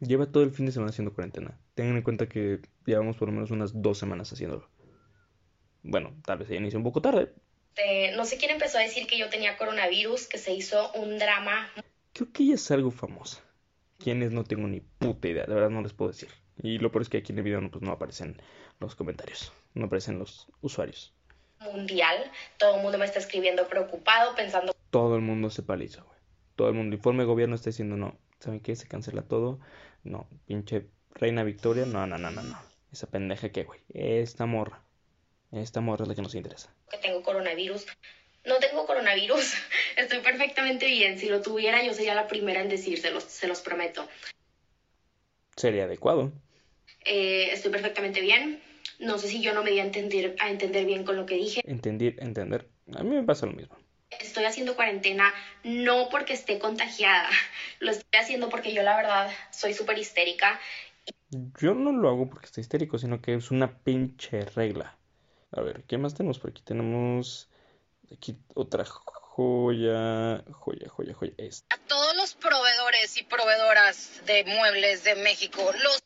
Lleva 0.00 0.30
todo 0.30 0.44
el 0.44 0.52
fin 0.52 0.66
de 0.66 0.72
semana 0.72 0.90
haciendo 0.90 1.12
cuarentena. 1.12 1.58
Tengan 1.74 1.96
en 1.96 2.02
cuenta 2.02 2.28
que 2.28 2.60
llevamos 2.86 3.16
por 3.16 3.28
lo 3.28 3.34
menos 3.34 3.50
unas 3.50 3.82
dos 3.82 3.98
semanas 3.98 4.32
haciéndolo. 4.32 4.68
Bueno, 5.82 6.14
tal 6.24 6.38
vez 6.38 6.48
se 6.48 6.54
inició 6.54 6.78
un 6.78 6.84
poco 6.84 7.02
tarde. 7.02 7.34
Eh, 7.78 8.12
no 8.16 8.24
sé 8.24 8.36
quién 8.38 8.50
empezó 8.50 8.78
a 8.78 8.82
decir 8.82 9.06
que 9.06 9.18
yo 9.18 9.28
tenía 9.28 9.56
coronavirus, 9.56 10.26
que 10.26 10.38
se 10.38 10.52
hizo 10.52 10.92
un 10.92 11.18
drama 11.18 11.70
Creo 12.18 12.32
que 12.32 12.42
ella 12.42 12.54
es 12.56 12.68
algo 12.72 12.90
famosa. 12.90 13.44
¿Quiénes? 13.98 14.32
No 14.32 14.42
tengo 14.42 14.66
ni 14.66 14.80
puta 14.80 15.28
idea, 15.28 15.44
de 15.44 15.54
verdad 15.54 15.70
no 15.70 15.82
les 15.82 15.92
puedo 15.92 16.10
decir. 16.10 16.28
Y 16.60 16.78
lo 16.78 16.90
peor 16.90 17.02
es 17.02 17.08
que 17.08 17.18
aquí 17.18 17.30
en 17.30 17.38
el 17.38 17.44
video 17.44 17.60
no, 17.60 17.70
pues, 17.70 17.80
no 17.80 17.92
aparecen 17.92 18.42
los 18.80 18.96
comentarios, 18.96 19.52
no 19.74 19.86
aparecen 19.86 20.18
los 20.18 20.48
usuarios. 20.60 21.14
mundial. 21.60 22.28
Todo 22.58 22.74
el 22.74 22.82
mundo 22.82 22.98
me 22.98 23.04
está 23.04 23.20
escribiendo 23.20 23.68
preocupado, 23.68 24.34
pensando 24.34 24.74
Todo 24.90 25.14
el 25.14 25.22
mundo 25.22 25.48
se 25.48 25.62
paliza, 25.62 26.02
güey. 26.02 26.18
Todo 26.56 26.68
el 26.70 26.74
mundo, 26.74 26.96
informe 26.96 27.22
de 27.22 27.28
gobierno 27.28 27.54
está 27.54 27.70
diciendo 27.70 27.96
no. 27.96 28.18
¿Saben 28.40 28.58
qué? 28.58 28.74
Se 28.74 28.88
cancela 28.88 29.22
todo. 29.22 29.60
No, 30.02 30.28
pinche 30.46 30.88
Reina 31.14 31.44
Victoria, 31.44 31.86
no, 31.86 32.04
no, 32.08 32.18
no, 32.18 32.32
no, 32.32 32.42
no. 32.42 32.58
Esa 32.90 33.08
pendeja 33.08 33.50
que, 33.50 33.62
güey. 33.62 33.78
Esta 33.94 34.44
morra. 34.44 34.82
Esta 35.52 35.80
morra 35.80 36.02
es 36.02 36.08
la 36.08 36.14
que 36.16 36.22
nos 36.22 36.34
interesa. 36.34 36.74
Que 36.88 36.98
tengo 36.98 37.22
coronavirus. 37.22 37.86
No 38.44 38.56
tengo 38.56 38.86
coronavirus, 38.86 39.54
estoy 39.96 40.20
perfectamente 40.20 40.86
bien. 40.86 41.18
Si 41.18 41.28
lo 41.28 41.42
tuviera, 41.42 41.82
yo 41.82 41.92
sería 41.92 42.14
la 42.14 42.28
primera 42.28 42.60
en 42.60 42.68
decírselos, 42.68 43.24
se 43.24 43.48
los 43.48 43.60
prometo. 43.60 44.08
Sería 45.56 45.84
adecuado. 45.84 46.32
Eh, 47.04 47.50
estoy 47.52 47.70
perfectamente 47.70 48.20
bien. 48.20 48.62
No 48.98 49.18
sé 49.18 49.28
si 49.28 49.42
yo 49.42 49.54
no 49.54 49.62
me 49.62 49.70
di 49.70 49.80
a 49.80 49.84
entender, 49.84 50.36
a 50.40 50.50
entender 50.50 50.84
bien 50.84 51.04
con 51.04 51.16
lo 51.16 51.26
que 51.26 51.36
dije. 51.36 51.60
Entender, 51.64 52.16
entender. 52.18 52.68
A 52.94 53.02
mí 53.02 53.10
me 53.14 53.22
pasa 53.22 53.46
lo 53.46 53.52
mismo. 53.52 53.76
Estoy 54.10 54.44
haciendo 54.44 54.74
cuarentena 54.74 55.32
no 55.64 56.08
porque 56.10 56.32
esté 56.32 56.58
contagiada, 56.58 57.28
lo 57.80 57.90
estoy 57.90 58.20
haciendo 58.20 58.48
porque 58.48 58.72
yo 58.72 58.82
la 58.82 58.96
verdad 58.96 59.30
soy 59.50 59.74
súper 59.74 59.98
histérica. 59.98 60.58
Yo 61.60 61.74
no 61.74 61.92
lo 61.92 62.08
hago 62.08 62.28
porque 62.28 62.46
esté 62.46 62.60
histérico, 62.60 62.98
sino 62.98 63.20
que 63.20 63.34
es 63.34 63.50
una 63.50 63.78
pinche 63.78 64.42
regla. 64.42 64.97
A 65.52 65.60
ver, 65.60 65.84
¿qué 65.84 65.98
más 65.98 66.14
tenemos 66.14 66.38
por 66.38 66.50
aquí? 66.50 66.62
Tenemos 66.62 67.48
aquí 68.12 68.36
otra 68.54 68.84
joya, 68.84 70.44
joya, 70.52 70.88
joya, 70.88 71.14
joya. 71.14 71.32
Es 71.38 71.64
A 71.70 71.78
todos 71.86 72.14
los 72.16 72.34
proveedores 72.34 73.16
y 73.16 73.22
proveedoras 73.24 74.20
de 74.26 74.44
muebles 74.44 75.04
de 75.04 75.14
México, 75.16 75.62
los 75.82 76.02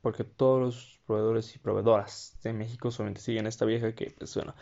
porque 0.00 0.22
todos 0.22 0.60
los 0.60 1.00
proveedores 1.06 1.54
y 1.54 1.58
proveedoras 1.58 2.36
de 2.42 2.52
México 2.52 2.90
solamente 2.90 3.22
siguen 3.22 3.46
a 3.46 3.48
esta 3.48 3.64
vieja 3.64 3.94
que, 3.94 4.10
pues 4.10 4.34
bueno, 4.34 4.54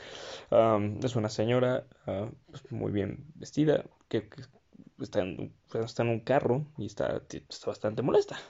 es 1.02 1.16
una 1.16 1.28
señora 1.28 1.84
ah, 2.06 2.30
pues, 2.48 2.70
muy 2.70 2.92
bien 2.92 3.24
vestida, 3.34 3.84
que, 4.08 4.28
que 4.28 4.42
está, 5.00 5.18
en, 5.20 5.40
un- 5.40 5.82
está 5.84 6.02
en 6.04 6.10
un 6.10 6.20
carro 6.20 6.64
y 6.78 6.86
está, 6.86 7.20
está 7.28 7.66
bastante 7.66 8.02
molesta. 8.02 8.40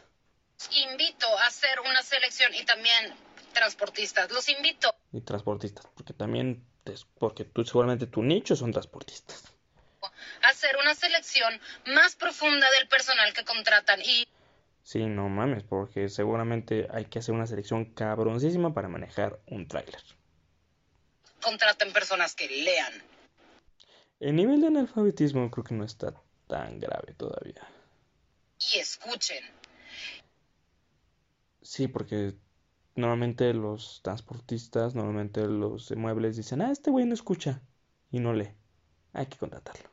invito 0.90 1.26
a 1.38 1.46
hacer 1.46 1.80
una 1.80 2.02
selección 2.02 2.54
y 2.54 2.62
también 2.66 3.14
transportistas. 3.52 4.30
Los 4.32 4.48
invito 4.48 4.94
Y 5.12 5.20
transportistas, 5.20 5.86
porque 5.94 6.12
también, 6.12 6.64
es 6.84 7.04
porque 7.18 7.44
tú 7.44 7.64
seguramente 7.64 8.06
tu 8.06 8.22
nicho 8.22 8.56
son 8.56 8.72
transportistas. 8.72 9.44
hacer 10.42 10.76
una 10.80 10.94
selección 10.94 11.60
más 11.86 12.16
profunda 12.16 12.66
del 12.78 12.88
personal 12.88 13.32
que 13.32 13.44
contratan 13.44 14.00
y 14.02 14.26
Sí, 14.84 15.04
no 15.06 15.28
mames, 15.28 15.62
porque 15.62 16.08
seguramente 16.08 16.88
hay 16.90 17.04
que 17.04 17.20
hacer 17.20 17.34
una 17.34 17.46
selección 17.46 17.84
cabroncísima 17.94 18.74
para 18.74 18.88
manejar 18.88 19.38
un 19.46 19.68
tráiler. 19.68 20.02
contraten 21.40 21.92
personas 21.92 22.34
que 22.34 22.48
lean. 22.48 22.92
El 24.18 24.34
nivel 24.36 24.60
de 24.60 24.68
analfabetismo 24.68 25.50
creo 25.50 25.64
que 25.64 25.74
no 25.74 25.84
está 25.84 26.14
tan 26.48 26.78
grave 26.80 27.14
todavía. 27.14 27.66
y 28.74 28.78
escuchen. 28.78 29.44
Sí, 31.62 31.86
porque 31.88 32.34
normalmente 32.94 33.52
los 33.54 34.00
transportistas, 34.02 34.94
normalmente 34.94 35.46
los 35.46 35.90
muebles 35.96 36.36
dicen, 36.36 36.62
ah, 36.62 36.70
este 36.70 36.90
güey 36.90 37.04
no 37.04 37.14
escucha 37.14 37.62
y 38.10 38.20
no 38.20 38.32
lee. 38.32 38.52
Hay 39.12 39.26
que 39.26 39.38
contratarlo. 39.38 39.90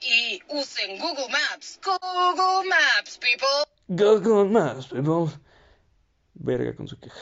Y 0.00 0.40
usen 0.48 0.98
Google 0.98 1.28
Maps. 1.28 1.80
Google 1.82 2.68
Maps, 2.68 3.18
people. 3.18 3.64
Google 3.88 4.50
Maps, 4.50 4.86
people. 4.88 5.32
Verga 6.34 6.74
con 6.74 6.88
su 6.88 6.98
queja. 6.98 7.16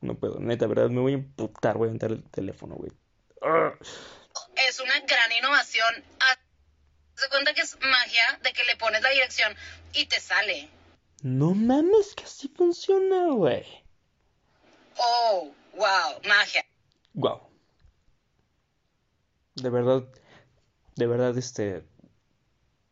No 0.00 0.14
puedo, 0.16 0.38
neta, 0.38 0.66
verdad, 0.66 0.90
me 0.90 1.00
voy 1.00 1.12
a 1.12 1.16
emputar, 1.16 1.76
voy 1.76 1.86
a 1.86 1.90
aventar 1.90 2.10
el 2.10 2.22
teléfono, 2.30 2.74
güey. 2.74 2.92
Ah. 3.40 3.72
Es 4.68 4.80
una 4.80 5.00
gran 5.00 5.32
innovación. 5.32 6.04
Haz 6.20 7.28
cuenta 7.28 7.54
que 7.54 7.60
es 7.60 7.76
magia 7.80 8.40
de 8.42 8.52
que 8.52 8.64
le 8.64 8.76
pones 8.76 9.02
la 9.02 9.10
dirección 9.10 9.54
y 9.92 10.06
te 10.06 10.20
sale. 10.20 10.68
No 11.22 11.54
mames, 11.54 12.14
que 12.14 12.24
así 12.24 12.48
funciona, 12.48 13.28
güey. 13.28 13.81
Oh, 14.98 15.52
wow, 15.74 16.20
magia. 16.28 16.64
Wow. 17.14 17.40
De 19.54 19.70
verdad, 19.70 20.04
de 20.96 21.06
verdad, 21.06 21.36
este 21.36 21.84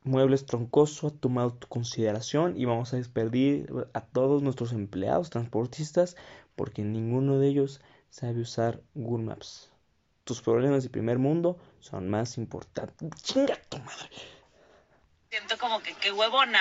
Muebles 0.02 0.46
Troncoso 0.46 1.08
ha 1.08 1.10
tomado 1.10 1.52
tu 1.52 1.68
consideración 1.68 2.58
y 2.58 2.64
vamos 2.64 2.92
a 2.92 2.96
despedir 2.96 3.70
a 3.92 4.00
todos 4.00 4.42
nuestros 4.42 4.72
empleados 4.72 5.30
transportistas 5.30 6.16
porque 6.56 6.82
ninguno 6.82 7.38
de 7.38 7.48
ellos 7.48 7.80
sabe 8.08 8.40
usar 8.40 8.80
Google 8.94 9.24
Maps. 9.24 9.70
Tus 10.24 10.40
problemas 10.40 10.82
de 10.82 10.90
primer 10.90 11.18
mundo 11.18 11.58
son 11.80 12.08
más 12.08 12.38
importantes. 12.38 13.10
Chinga 13.22 13.56
tu 13.68 13.78
madre. 13.78 14.08
Siento 15.28 15.58
como 15.58 15.80
que 15.80 15.94
qué 15.94 16.12
huevona, 16.12 16.60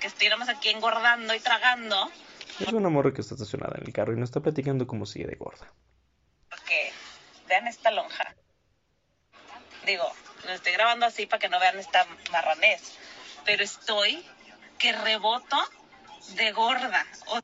que 0.00 0.36
más 0.36 0.48
aquí 0.48 0.68
engordando 0.68 1.34
y 1.34 1.40
tragando, 1.40 2.10
Es 2.60 2.72
una 2.72 2.88
morra 2.88 3.12
que 3.12 3.20
está 3.20 3.34
estacionada 3.34 3.76
en 3.78 3.86
el 3.86 3.92
carro 3.92 4.12
y 4.12 4.16
nos 4.16 4.30
está 4.30 4.40
platicando 4.40 4.86
cómo 4.86 5.04
sigue 5.06 5.26
de 5.26 5.36
gorda. 5.36 5.72
porque 6.50 6.90
vean 7.48 7.66
esta 7.66 7.90
lonja. 7.90 8.34
Digo, 9.84 10.04
lo 10.46 10.52
estoy 10.52 10.72
grabando 10.72 11.06
así 11.06 11.26
para 11.26 11.38
que 11.38 11.48
no 11.48 11.60
vean 11.60 11.78
esta 11.78 12.06
marranés, 12.32 12.98
pero 13.44 13.62
estoy 13.62 14.24
que 14.78 14.92
reboto 14.92 15.56
de 16.36 16.52
gorda. 16.52 17.04
O 17.28 17.40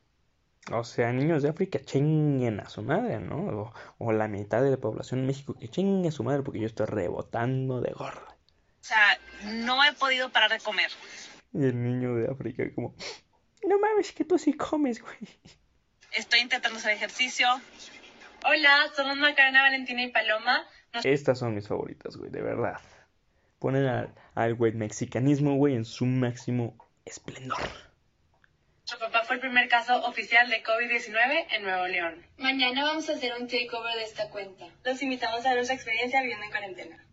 O 0.78 0.84
sea, 0.84 1.12
niños 1.12 1.42
de 1.42 1.50
África 1.50 1.78
chinguen 1.84 2.60
a 2.60 2.68
su 2.68 2.82
madre, 2.82 3.20
¿no? 3.20 3.36
O, 3.36 3.74
o 3.98 4.12
la 4.12 4.28
mitad 4.28 4.62
de 4.62 4.70
la 4.70 4.76
población 4.76 5.20
en 5.20 5.26
México 5.26 5.54
que 5.54 5.68
chingue 5.68 6.08
a 6.08 6.12
su 6.12 6.24
madre 6.24 6.42
porque 6.42 6.60
yo 6.60 6.66
estoy 6.66 6.86
rebotando 6.86 7.80
de 7.80 7.92
gorda. 7.92 8.36
sea, 8.80 9.18
no 9.44 9.84
he 9.84 9.92
podido 9.92 10.30
parar 10.30 10.50
de 10.50 10.58
comer. 10.58 10.90
Y 11.52 11.64
el 11.64 11.80
niño 11.82 12.14
de 12.16 12.30
África 12.30 12.64
como, 12.74 12.94
no 13.66 13.78
mames, 13.78 14.12
que 14.12 14.24
tú 14.24 14.38
sí 14.38 14.52
comes, 14.54 15.00
güey. 15.00 15.18
Estoy 16.12 16.40
intentando 16.40 16.78
hacer 16.78 16.92
ejercicio. 16.92 17.46
Hola, 18.44 18.90
somos 18.94 19.16
Macarena, 19.16 19.62
Valentina 19.62 20.02
y 20.02 20.10
Paloma. 20.10 20.66
Estas 21.04 21.38
son 21.38 21.54
mis 21.54 21.68
favoritas, 21.68 22.16
güey, 22.16 22.30
de 22.30 22.42
verdad. 22.42 22.80
Ponen 23.58 23.86
al, 23.86 24.14
al 24.34 24.54
güey 24.54 24.72
mexicanismo, 24.72 25.56
güey, 25.56 25.74
en 25.74 25.84
su 25.84 26.04
máximo 26.04 26.76
esplendor. 27.04 27.58
Nuestro 28.80 28.98
papá 28.98 29.24
fue 29.24 29.36
el 29.36 29.40
primer 29.40 29.68
caso 29.68 30.04
oficial 30.04 30.50
de 30.50 30.62
COVID-19 30.62 31.46
en 31.52 31.62
Nuevo 31.62 31.86
León. 31.86 32.26
Mañana 32.36 32.84
vamos 32.84 33.08
a 33.08 33.12
hacer 33.12 33.32
un 33.40 33.46
takeover 33.46 33.94
de 33.96 34.04
esta 34.04 34.28
cuenta. 34.28 34.66
Los 34.84 35.00
invitamos 35.02 35.46
a 35.46 35.50
ver 35.50 35.56
nuestra 35.58 35.76
experiencia 35.76 36.20
viviendo 36.20 36.44
en 36.44 36.50
cuarentena. 36.50 37.06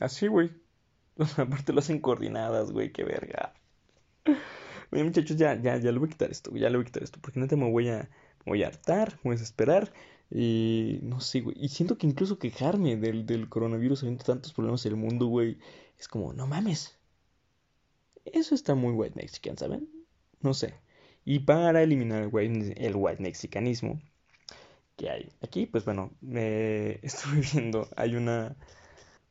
Así, 0.00 0.28
güey. 0.28 0.50
Aparte 1.36 1.72
lo 1.72 1.80
hacen 1.80 2.00
coordinadas, 2.00 2.70
güey, 2.70 2.92
qué 2.92 3.04
verga. 3.04 3.54
Oye, 4.92 5.04
muchachos, 5.04 5.36
ya, 5.36 5.60
ya, 5.60 5.78
ya 5.78 5.90
le 5.90 5.98
voy 5.98 6.08
a 6.08 6.10
quitar 6.12 6.30
esto, 6.30 6.54
ya 6.54 6.68
le 6.68 6.76
voy 6.76 6.82
a 6.82 6.86
quitar 6.86 7.02
esto, 7.02 7.18
porque 7.20 7.40
neta 7.40 7.56
me 7.56 7.70
voy 7.70 7.88
a, 7.88 8.10
me 8.44 8.52
voy 8.52 8.62
a 8.62 8.68
hartar, 8.68 9.18
voy 9.24 9.32
a 9.32 9.38
desesperar, 9.38 9.92
y 10.30 11.00
no 11.02 11.20
sé, 11.20 11.40
güey, 11.40 11.56
y 11.58 11.68
siento 11.68 11.98
que 11.98 12.06
incluso 12.06 12.38
quejarme 12.38 12.96
del, 12.96 13.26
del 13.26 13.48
coronavirus, 13.48 14.02
habiendo 14.02 14.24
tantos 14.24 14.52
problemas 14.52 14.84
en 14.86 14.92
el 14.92 14.98
mundo, 14.98 15.26
güey, 15.26 15.58
es 15.98 16.08
como, 16.08 16.32
no 16.34 16.46
mames. 16.46 16.98
Eso 18.24 18.54
está 18.54 18.74
muy 18.74 18.92
white 18.92 19.16
mexican, 19.16 19.56
¿saben? 19.58 19.88
No 20.40 20.54
sé. 20.54 20.74
Y 21.24 21.40
para 21.40 21.82
eliminar 21.82 22.22
el 22.22 22.28
white, 22.32 22.74
el 22.86 22.96
white 22.96 23.22
mexicanismo 23.22 24.00
que 24.96 25.10
hay 25.10 25.32
aquí, 25.42 25.66
pues 25.66 25.84
bueno, 25.84 26.12
me 26.20 26.92
estuve 27.02 27.40
viendo, 27.52 27.88
hay 27.96 28.16
una, 28.16 28.56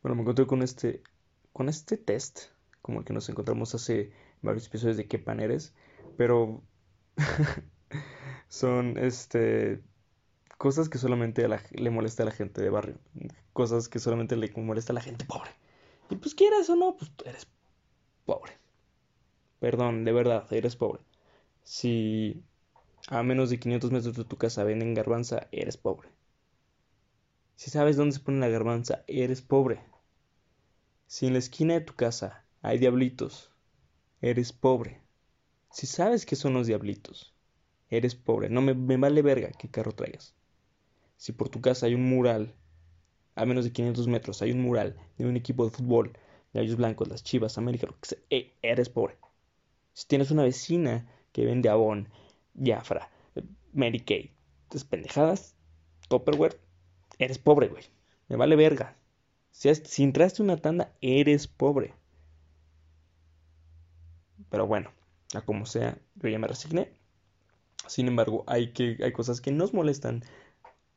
bueno, 0.01 0.15
me 0.15 0.21
encontré 0.21 0.47
con 0.47 0.63
este, 0.63 1.01
con 1.53 1.69
este 1.69 1.97
test, 1.97 2.49
como 2.81 2.99
el 2.99 3.05
que 3.05 3.13
nos 3.13 3.29
encontramos 3.29 3.75
hace 3.75 4.11
varios 4.41 4.67
episodios 4.67 4.97
de 4.97 5.07
qué 5.07 5.19
pan 5.19 5.39
eres, 5.39 5.73
pero 6.17 6.61
son, 8.47 8.97
este, 8.97 9.81
cosas 10.57 10.89
que 10.89 10.97
solamente 10.97 11.47
le 11.47 11.89
molesta 11.89 12.23
a 12.23 12.27
la 12.27 12.31
gente 12.31 12.61
de 12.61 12.69
barrio, 12.69 12.97
cosas 13.53 13.89
que 13.89 13.99
solamente 13.99 14.35
le 14.35 14.51
molesta 14.55 14.93
a 14.93 14.95
la 14.95 15.01
gente 15.01 15.25
pobre. 15.25 15.51
Y 16.09 16.15
pues 16.15 16.35
quieras 16.35 16.69
o 16.69 16.75
no, 16.75 16.95
pues 16.97 17.11
eres 17.25 17.47
pobre. 18.25 18.53
Perdón, 19.59 20.03
de 20.03 20.11
verdad, 20.11 20.51
eres 20.51 20.75
pobre. 20.75 21.01
Si 21.63 22.43
a 23.07 23.23
menos 23.23 23.49
de 23.49 23.59
500 23.59 23.91
metros 23.91 24.15
de 24.15 24.25
tu 24.25 24.37
casa 24.37 24.63
venden 24.63 24.93
garbanza, 24.93 25.47
eres 25.51 25.77
pobre. 25.77 26.09
Si 27.55 27.69
sabes 27.69 27.95
dónde 27.95 28.15
se 28.15 28.21
pone 28.21 28.39
la 28.39 28.47
garbanza, 28.47 29.03
eres 29.07 29.41
pobre. 29.41 29.81
Si 31.07 31.27
en 31.27 31.33
la 31.33 31.39
esquina 31.39 31.73
de 31.75 31.81
tu 31.81 31.93
casa 31.93 32.43
hay 32.61 32.77
diablitos, 32.79 33.50
eres 34.21 34.53
pobre. 34.53 35.01
Si 35.71 35.87
sabes 35.87 36.25
qué 36.25 36.35
son 36.35 36.53
los 36.53 36.67
diablitos, 36.67 37.33
eres 37.89 38.15
pobre. 38.15 38.49
No 38.49 38.61
me, 38.61 38.73
vale 38.73 39.21
verga 39.21 39.51
qué 39.51 39.69
carro 39.69 39.93
traigas. 39.93 40.35
Si 41.17 41.31
por 41.31 41.49
tu 41.49 41.61
casa 41.61 41.87
hay 41.87 41.95
un 41.95 42.07
mural, 42.07 42.53
a 43.35 43.45
menos 43.45 43.65
de 43.65 43.71
500 43.71 44.07
metros, 44.07 44.41
hay 44.41 44.51
un 44.51 44.61
mural 44.61 44.95
de 45.17 45.25
un 45.25 45.37
equipo 45.37 45.65
de 45.65 45.71
fútbol, 45.71 46.13
Gallos 46.53 46.75
Blancos, 46.75 47.07
las 47.07 47.23
Chivas, 47.23 47.57
América, 47.57 47.87
lo 47.87 47.99
que 47.99 48.09
sea, 48.09 48.19
eh, 48.29 48.53
eres 48.61 48.89
pobre. 48.89 49.17
Si 49.93 50.07
tienes 50.07 50.31
una 50.31 50.43
vecina 50.43 51.07
que 51.31 51.45
vende 51.45 51.69
Avon, 51.69 52.09
Jafra, 52.61 53.09
Mary 53.73 53.99
Kay, 54.01 54.31
esas 54.69 54.83
pendejadas, 54.83 55.55
Tupperware, 56.09 56.59
eres 57.19 57.39
pobre, 57.39 57.67
güey. 57.67 57.83
Me 58.27 58.35
vale 58.35 58.55
verga. 58.55 58.97
Si 59.51 60.03
entraste 60.03 60.41
una 60.41 60.57
tanda, 60.57 60.93
eres 61.01 61.47
pobre. 61.47 61.93
Pero 64.51 64.67
bueno, 64.67 64.91
a 65.33 65.41
como 65.41 65.65
sea, 65.65 65.97
yo 66.15 66.29
ya 66.29 66.37
me 66.37 66.47
resigné. 66.47 66.93
Sin 67.87 68.07
embargo, 68.07 68.43
hay, 68.47 68.73
que, 68.73 68.97
hay 69.01 69.13
cosas 69.13 69.41
que 69.41 69.51
nos 69.51 69.73
molestan, 69.73 70.23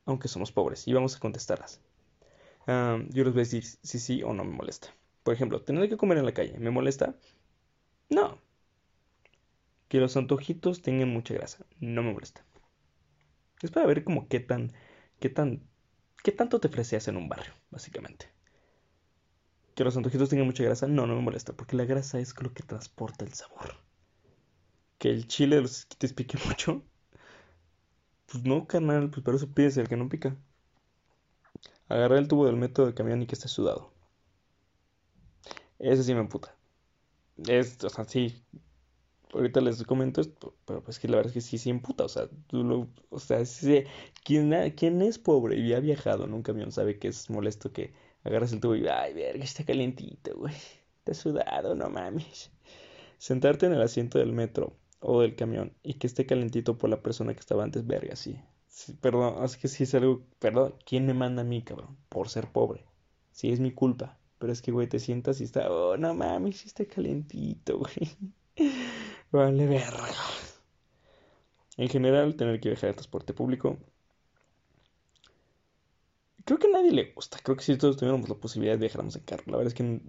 aunque 0.05 0.29
somos 0.29 0.53
pobres, 0.53 0.87
y 0.87 0.93
vamos 0.93 1.17
a 1.17 1.21
contestarlas. 1.21 1.81
Yo 2.67 3.25
les 3.25 3.33
voy 3.33 3.41
a 3.41 3.45
decir 3.45 3.65
si 3.65 3.99
sí 3.99 4.23
o 4.23 4.35
no 4.35 4.45
me 4.45 4.53
molesta. 4.53 4.89
Por 5.23 5.35
ejemplo, 5.35 5.63
tener 5.63 5.89
que 5.89 5.97
comer 5.97 6.19
en 6.19 6.27
la 6.27 6.35
calle, 6.35 6.59
¿me 6.59 6.71
molesta? 6.71 7.15
No. 8.11 8.39
Que 9.89 10.01
los 10.01 10.17
antojitos 10.17 10.83
tengan 10.83 11.09
mucha 11.11 11.35
grasa, 11.35 11.65
no 11.79 12.03
me 12.03 12.13
molesta. 12.13 12.45
Es 13.63 13.71
para 13.71 13.87
ver 13.87 14.03
como 14.03 14.29
qué 14.29 14.41
tan, 14.41 14.73
qué 15.21 15.29
tan, 15.31 15.63
qué 16.23 16.33
tanto 16.33 16.61
te 16.61 16.69
freseas 16.69 17.07
en 17.09 17.17
un 17.17 17.29
barrio, 17.29 17.55
básicamente. 17.71 18.34
Que 19.75 19.85
los 19.85 19.97
antojitos 19.97 20.29
tengan 20.29 20.47
mucha 20.47 20.65
grasa, 20.65 20.87
no, 20.87 21.07
no 21.07 21.17
me 21.17 21.23
molesta, 21.23 21.53
porque 21.53 21.77
la 21.77 21.85
grasa 21.85 22.21
es 22.21 22.35
lo 22.41 22.53
que 22.53 22.63
transporta 22.63 23.25
el 23.25 23.33
sabor. 23.33 23.75
Que 24.99 25.11
el 25.11 25.27
chile 25.27 25.61
los 25.61 25.87
te 25.89 26.09
pique 26.09 26.39
mucho, 26.47 26.83
pues 28.27 28.45
no, 28.45 28.67
carnal, 28.67 29.11
pues 29.11 29.23
para 29.25 29.37
eso 29.37 29.49
pides 29.53 29.77
el 29.77 29.89
que 29.89 29.97
no 29.97 30.09
pica. 30.09 30.37
Agarrar 31.89 32.19
el 32.19 32.29
tubo 32.29 32.47
del 32.47 32.57
metro 32.57 32.85
del 32.85 32.95
camión 32.95 33.23
y 33.23 33.27
que 33.27 33.35
esté 33.35 33.49
sudado. 33.49 33.93
Eso 35.79 36.03
sí 36.03 36.15
me 36.15 36.21
emputa. 36.21 36.57
Es, 37.47 37.83
o 37.85 37.89
sea, 37.91 38.05
sí. 38.05 38.43
Ahorita 39.33 39.61
les 39.61 39.83
comento 39.85 40.21
esto, 40.21 40.57
pero 40.65 40.83
pues 40.83 40.99
que 40.99 41.09
la 41.09 41.17
verdad 41.17 41.31
es 41.31 41.35
que 41.35 41.41
sí, 41.41 41.59
sí 41.59 41.71
emputa. 41.71 42.05
O 42.05 42.09
sea, 42.09 42.29
tú 42.47 42.65
lo, 42.65 42.89
o 43.11 43.19
sea, 43.19 43.43
quien, 44.25 44.73
quien 44.73 45.03
es 45.03 45.19
pobre 45.19 45.59
y 45.59 45.73
ha 45.75 45.81
viajado 45.81 46.25
en 46.25 46.35
un 46.35 46.43
camión 46.43 46.73
sabe 46.73 46.99
que 46.99 47.09
es 47.09 47.31
molesto 47.31 47.73
que 47.73 47.93
agarras 48.25 48.53
el 48.53 48.61
tubo 48.61 48.75
y, 48.75 48.87
ay, 48.89 49.15
verga, 49.15 49.45
está 49.45 49.65
calientito, 49.65 50.37
güey. 50.37 50.55
Está 50.99 51.15
sudado, 51.15 51.75
no 51.75 51.91
mames. 51.91 52.51
Sentarte 53.19 53.67
en 53.67 53.73
el 53.73 53.83
asiento 53.83 54.19
del 54.19 54.33
metro 54.33 54.77
o 55.01 55.21
del 55.21 55.37
camión 55.37 55.73
y 55.83 55.95
que 55.95 56.07
esté 56.07 56.27
calentito 56.27 56.79
por 56.79 56.91
la 56.91 57.03
persona 57.03 57.35
que 57.35 57.41
estaba 57.41 57.63
antes, 57.63 57.87
verga, 57.87 58.17
sí. 58.17 58.39
perdón, 59.01 59.45
es 59.45 59.57
que 59.57 59.69
sí 59.69 59.85
es 59.85 59.95
algo, 59.95 60.23
perdón, 60.39 60.75
¿quién 60.87 61.07
me 61.07 61.15
manda 61.15 61.43
a 61.43 61.45
mí, 61.45 61.63
cabrón? 61.63 61.97
Por 62.09 62.29
ser 62.29 62.49
pobre. 62.51 62.85
Sí, 63.31 63.53
es 63.53 63.61
mi 63.61 63.73
culpa. 63.73 64.19
Pero 64.39 64.53
es 64.53 64.63
que, 64.63 64.73
güey, 64.73 64.89
te 64.89 64.99
sientas 64.99 65.41
y 65.41 65.45
está, 65.45 65.71
oh, 65.71 65.97
no 65.97 66.15
mames, 66.15 66.59
sí 66.59 66.69
está 66.69 66.85
calentito, 66.87 67.79
güey. 68.59 68.71
Vale, 69.31 69.67
verga. 69.67 70.09
En 71.77 71.89
general, 71.89 72.37
tener 72.37 72.61
que 72.61 72.71
viajar 72.71 72.91
en 72.91 72.97
transporte 72.97 73.35
público. 73.35 73.79
Creo 76.45 76.59
que 76.59 76.67
a 76.67 76.71
nadie 76.71 76.93
le 76.93 77.13
gusta. 77.13 77.39
Creo 77.43 77.57
que 77.57 77.65
si 77.65 77.77
todos 77.79 77.97
tuviéramos 77.97 78.29
la 78.29 78.35
posibilidad 78.35 78.75
de 78.75 78.81
viajarnos 78.81 79.17
en 79.17 79.23
carro. 79.23 79.45
La 79.47 79.57
verdad 79.57 79.69
es 79.69 79.75
que 79.75 80.01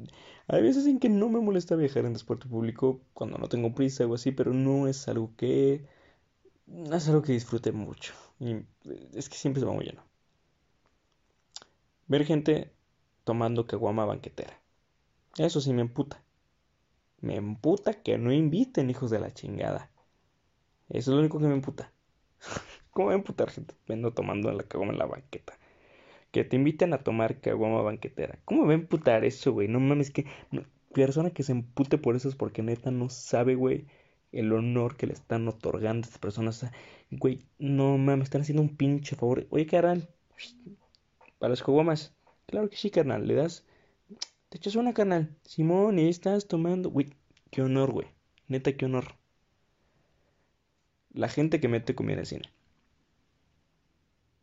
hay 0.48 0.62
veces 0.62 0.86
en 0.86 1.00
que 1.00 1.10
no 1.10 1.30
me 1.30 1.40
molesta 1.40 1.76
viajar 1.76 2.06
en 2.06 2.14
transporte 2.14 2.48
público 2.48 3.02
cuando 3.14 3.38
no 3.38 3.48
tengo 3.48 3.74
prisa 3.74 4.06
o 4.06 4.14
así, 4.14 4.32
pero 4.32 4.54
no 4.54 4.88
es 4.88 5.08
algo 5.08 5.32
que. 5.38 5.86
No 6.68 6.96
es 6.96 7.08
algo 7.08 7.22
que 7.22 7.32
disfrute 7.34 7.72
mucho. 7.72 8.14
Y 8.40 8.58
es 9.14 9.30
que 9.30 9.38
siempre 9.38 9.62
se 9.62 9.66
va 9.66 9.74
muy 9.74 9.86
lleno. 9.86 10.04
Ver 12.08 12.26
gente 12.26 12.74
tomando 13.24 13.66
caguama 13.66 14.06
banquetera. 14.06 14.60
Eso 15.38 15.62
sí 15.62 15.74
me 15.74 15.82
emputa. 15.82 16.22
Me 17.22 17.36
emputa 17.36 17.94
que 17.94 18.18
no 18.18 18.34
inviten 18.34 18.90
hijos 18.90 19.10
de 19.10 19.20
la 19.20 19.34
chingada. 19.34 19.90
Eso 20.90 21.12
es 21.12 21.16
lo 21.16 21.20
único 21.20 21.40
que 21.40 21.48
me 21.48 21.54
emputa. 21.54 21.92
¿Cómo 22.92 23.08
va 23.08 23.14
a 23.14 23.18
emputar 23.18 23.50
gente 23.50 23.76
vendo 23.88 24.14
tomando 24.14 24.52
la 24.52 24.64
caguama 24.64 24.94
en 24.94 25.00
la 25.00 25.06
banqueta? 25.06 25.58
Que 26.36 26.44
te 26.44 26.58
inviten 26.58 26.92
a 26.92 26.98
tomar 26.98 27.40
caguama 27.40 27.82
banquetera. 27.82 28.40
¿Cómo 28.44 28.66
va 28.66 28.74
a 28.74 28.76
emputar 28.76 29.24
eso, 29.24 29.54
güey? 29.54 29.70
No 29.70 29.80
mames, 29.80 30.12
que 30.12 30.26
persona 30.94 31.30
que 31.30 31.44
se 31.44 31.54
empute 31.54 31.98
por 31.98 32.18
eso 32.18 32.28
es 32.28 32.36
porque 32.36 32.62
neta 32.62 32.92
no 32.92 33.08
sabe, 33.08 33.56
güey, 33.56 33.86
el 34.34 34.52
honor 34.52 34.98
que 34.98 35.08
le 35.08 35.14
están 35.14 35.48
otorgando 35.48 36.06
a 36.06 36.08
estas 36.10 36.20
personas. 36.20 36.70
güey, 37.10 37.40
no 37.58 37.98
mames, 37.98 38.26
están 38.26 38.42
haciendo 38.42 38.64
un 38.64 38.76
pinche 38.76 39.16
favor. 39.16 39.48
Oye, 39.50 39.66
carnal, 39.66 40.10
para 41.40 41.52
las 41.52 41.64
caguamas, 41.64 42.14
Claro 42.48 42.70
que 42.70 42.76
sí, 42.76 42.92
carnal. 42.92 43.26
Le 43.26 43.36
das. 43.36 43.64
Te 44.50 44.58
echas 44.58 44.76
una, 44.76 44.94
carnal. 44.94 45.34
Simón, 45.44 46.00
y 46.00 46.10
estás 46.10 46.50
tomando. 46.50 46.90
Güey, 46.90 47.14
qué 47.50 47.62
honor, 47.62 47.94
güey. 47.94 48.08
Neta, 48.50 48.74
qué 48.76 48.86
honor. 48.86 49.16
La 51.14 51.30
gente 51.30 51.62
que 51.62 51.70
mete 51.70 51.96
comida 51.96 52.20
en 52.20 52.26
cine. 52.26 52.52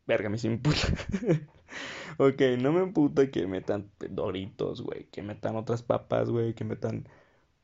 Verga, 0.07 0.31
me 0.31 0.39
emputa. 0.43 0.89
ok, 2.19 2.41
no 2.61 2.73
me 2.73 2.81
emputa 2.83 3.31
que 3.31 3.47
metan 3.47 3.91
doritos, 4.11 4.83
güey. 4.83 5.07
Que 5.11 5.23
metan 5.23 5.57
otras 5.57 5.83
papas, 5.83 6.31
güey. 6.31 6.55
Que 6.55 6.65
metan 6.65 7.09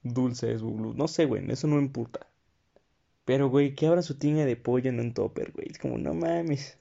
dulces, 0.03 0.63
No 0.63 1.09
sé, 1.09 1.27
güey. 1.27 1.51
Eso 1.51 1.67
no 1.69 1.77
me 1.77 1.83
emputa. 1.83 2.27
Pero, 3.25 3.49
güey, 3.51 3.75
que 3.75 3.87
abran 3.87 4.03
su 4.03 4.19
tiña 4.19 4.47
de 4.47 4.57
pollo 4.57 4.91
en 4.91 5.01
un 5.01 5.15
topper, 5.15 5.53
güey. 5.53 5.69
Es 5.71 5.79
como, 5.79 5.99
no 5.99 6.15
mames. 6.15 6.79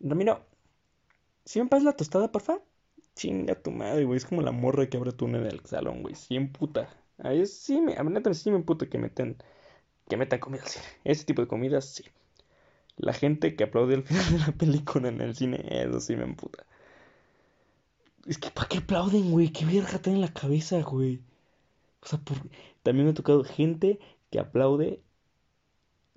Ramiro, 0.00 0.44
¿Si 1.44 1.60
me 1.60 1.68
pasas 1.68 1.84
la 1.84 1.96
tostada, 1.96 2.30
porfa? 2.32 2.60
Chinga 3.16 3.54
tu 3.54 3.70
madre, 3.70 4.04
güey. 4.04 4.16
Es 4.16 4.24
como 4.24 4.42
la 4.42 4.52
morra 4.52 4.88
que 4.88 4.96
abre 4.96 5.12
túnel 5.12 5.42
en 5.42 5.52
el 5.52 5.66
salón, 5.66 6.02
güey. 6.02 6.14
Sí, 6.14 6.38
puta. 6.40 6.88
Ahí 7.18 7.44
sí 7.46 7.80
me, 7.80 7.96
a 7.96 8.02
neta, 8.04 8.32
sí 8.34 8.50
me 8.50 8.56
emputa 8.56 8.88
que 8.88 8.98
meten, 8.98 9.36
que 10.08 10.16
metan 10.16 10.40
comida 10.40 10.62
al 10.62 10.68
cine. 10.68 10.84
Ese 11.04 11.24
tipo 11.24 11.42
de 11.42 11.48
comidas, 11.48 11.86
sí. 11.86 12.04
La 13.00 13.12
gente 13.12 13.56
que 13.56 13.64
aplaude 13.64 13.94
al 13.94 14.02
final 14.02 14.32
de 14.32 14.38
la 14.38 14.52
película 14.58 15.08
en 15.08 15.20
el 15.20 15.34
cine, 15.34 15.64
eso 15.68 16.00
sí 16.00 16.16
me 16.16 16.24
emputa. 16.24 16.64
Es 18.26 18.38
que, 18.38 18.50
¿para 18.50 18.68
qué 18.68 18.78
aplauden, 18.78 19.30
güey? 19.30 19.50
¿Qué 19.50 19.64
verga 19.64 19.98
tienen 19.98 20.22
en 20.22 20.26
la 20.26 20.32
cabeza, 20.32 20.80
güey? 20.82 21.20
O 22.02 22.06
sea, 22.06 22.20
también 22.82 23.06
me 23.06 23.12
ha 23.12 23.14
tocado 23.14 23.44
gente 23.44 23.98
que 24.30 24.38
aplaude 24.38 25.00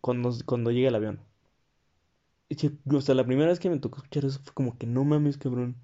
cuando, 0.02 0.32
cuando 0.46 0.72
llega 0.72 0.89
el 0.89 0.96
avión. 0.96 1.19
O 2.91 3.02
sea, 3.02 3.15
la 3.15 3.26
primera 3.26 3.50
vez 3.50 3.60
que 3.60 3.69
me 3.69 3.80
tocó 3.80 3.98
escuchar 3.98 4.26
eso 4.26 4.39
fue 4.43 4.54
como 4.54 4.78
que 4.78 4.86
no 4.86 5.04
mames, 5.04 5.38
cabrón. 5.38 5.76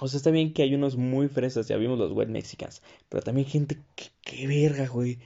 O 0.00 0.08
sea, 0.08 0.18
está 0.18 0.30
bien 0.30 0.52
que 0.52 0.62
hay 0.62 0.74
unos 0.74 0.96
muy 0.96 1.28
fresas, 1.28 1.68
ya 1.68 1.76
vimos 1.76 1.98
los 1.98 2.12
wet 2.12 2.28
mexicans. 2.28 2.82
Pero 3.08 3.22
también 3.22 3.46
gente, 3.46 3.78
que, 4.22 4.46
verga, 4.46 4.86
güey. 4.88 5.18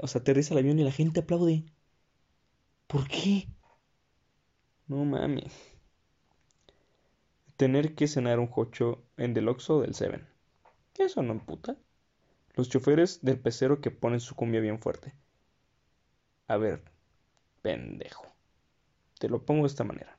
o 0.00 0.06
sea, 0.06 0.20
aterriza 0.20 0.54
el 0.54 0.58
avión 0.58 0.78
y 0.78 0.84
la 0.84 0.92
gente 0.92 1.20
aplaude. 1.20 1.64
¿Por 2.90 3.06
qué? 3.06 3.46
No 4.88 5.04
mames. 5.04 5.54
Tener 7.56 7.94
que 7.94 8.08
cenar 8.08 8.40
un 8.40 8.48
jocho 8.48 9.04
en 9.16 9.32
del 9.32 9.48
Oxxo 9.48 9.82
del 9.82 9.94
Seven. 9.94 10.26
Eso 10.98 11.22
no 11.22 11.38
puta. 11.46 11.76
Los 12.56 12.68
choferes 12.68 13.20
del 13.22 13.38
pecero 13.38 13.80
que 13.80 13.92
ponen 13.92 14.18
su 14.18 14.34
cumbia 14.34 14.60
bien 14.60 14.80
fuerte. 14.80 15.14
A 16.48 16.56
ver, 16.56 16.82
pendejo. 17.62 18.26
Te 19.20 19.28
lo 19.28 19.44
pongo 19.44 19.62
de 19.62 19.68
esta 19.68 19.84
manera. 19.84 20.18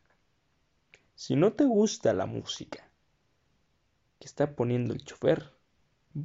Si 1.13 1.35
no 1.35 1.51
te 1.51 1.65
gusta 1.65 2.13
la 2.13 2.25
música 2.25 2.89
que 4.17 4.27
está 4.27 4.55
poniendo 4.55 4.93
el 4.93 5.03
chofer, 5.03 5.51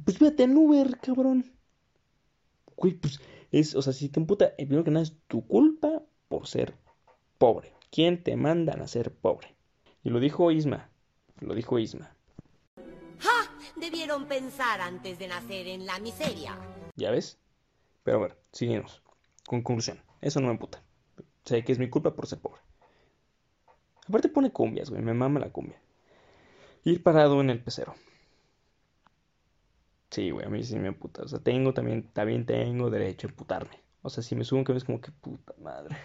pues 0.05 0.17
vete 0.17 0.43
en 0.43 0.55
Uber, 0.55 0.97
cabrón. 1.01 1.51
Güey, 2.77 2.93
pues 2.93 3.19
es, 3.51 3.75
o 3.75 3.81
sea, 3.81 3.91
si 3.91 4.07
te 4.07 4.21
emputa, 4.21 4.53
el 4.57 4.67
primero 4.67 4.85
que 4.85 4.91
nada 4.91 5.03
es 5.03 5.17
tu 5.27 5.45
culpa 5.45 6.06
por 6.27 6.47
ser 6.47 6.75
pobre. 7.37 7.73
¿Quién 7.91 8.23
te 8.23 8.35
manda 8.35 8.73
a 8.73 8.87
ser 8.87 9.13
pobre? 9.13 9.55
Y 10.03 10.09
lo 10.09 10.19
dijo 10.19 10.51
Isma, 10.51 10.89
lo 11.39 11.55
dijo 11.55 11.79
Isma. 11.79 12.15
¡Ja! 13.19 13.51
Debieron 13.75 14.25
pensar 14.25 14.81
antes 14.81 15.19
de 15.19 15.27
nacer 15.27 15.67
en 15.67 15.85
la 15.85 15.99
miseria. 15.99 16.57
¿Ya 16.95 17.11
ves? 17.11 17.37
Pero 18.03 18.19
bueno, 18.19 18.35
seguimos. 18.51 19.01
Conclusión, 19.45 20.01
eso 20.21 20.39
no 20.39 20.47
me 20.47 20.53
emputa. 20.53 20.81
Sé 21.45 21.63
que 21.63 21.71
es 21.71 21.79
mi 21.79 21.89
culpa 21.89 22.13
por 22.13 22.27
ser 22.27 22.39
pobre. 22.39 22.61
Aparte 24.07 24.29
pone 24.29 24.51
cumbias, 24.51 24.89
güey, 24.89 25.01
me 25.01 25.13
mama 25.13 25.39
la 25.39 25.51
cumbia. 25.51 25.79
Ir 26.83 27.03
parado 27.03 27.41
en 27.41 27.49
el 27.49 27.61
pecero. 27.61 27.95
Sí, 30.09 30.31
güey, 30.31 30.45
a 30.45 30.49
mí 30.49 30.63
sí 30.63 30.77
me 30.77 30.93
puta. 30.93 31.23
O 31.23 31.27
sea, 31.27 31.39
tengo 31.39 31.73
también, 31.73 32.09
también 32.13 32.45
tengo 32.45 32.89
derecho 32.89 33.27
a 33.27 33.29
emputarme. 33.29 33.81
O 34.01 34.09
sea, 34.09 34.23
si 34.23 34.35
me 34.35 34.45
subo 34.45 34.59
un 34.59 34.65
camión 34.65 34.77
es 34.77 34.85
como 34.85 35.01
que 35.01 35.11
puta 35.11 35.53
madre. 35.61 35.95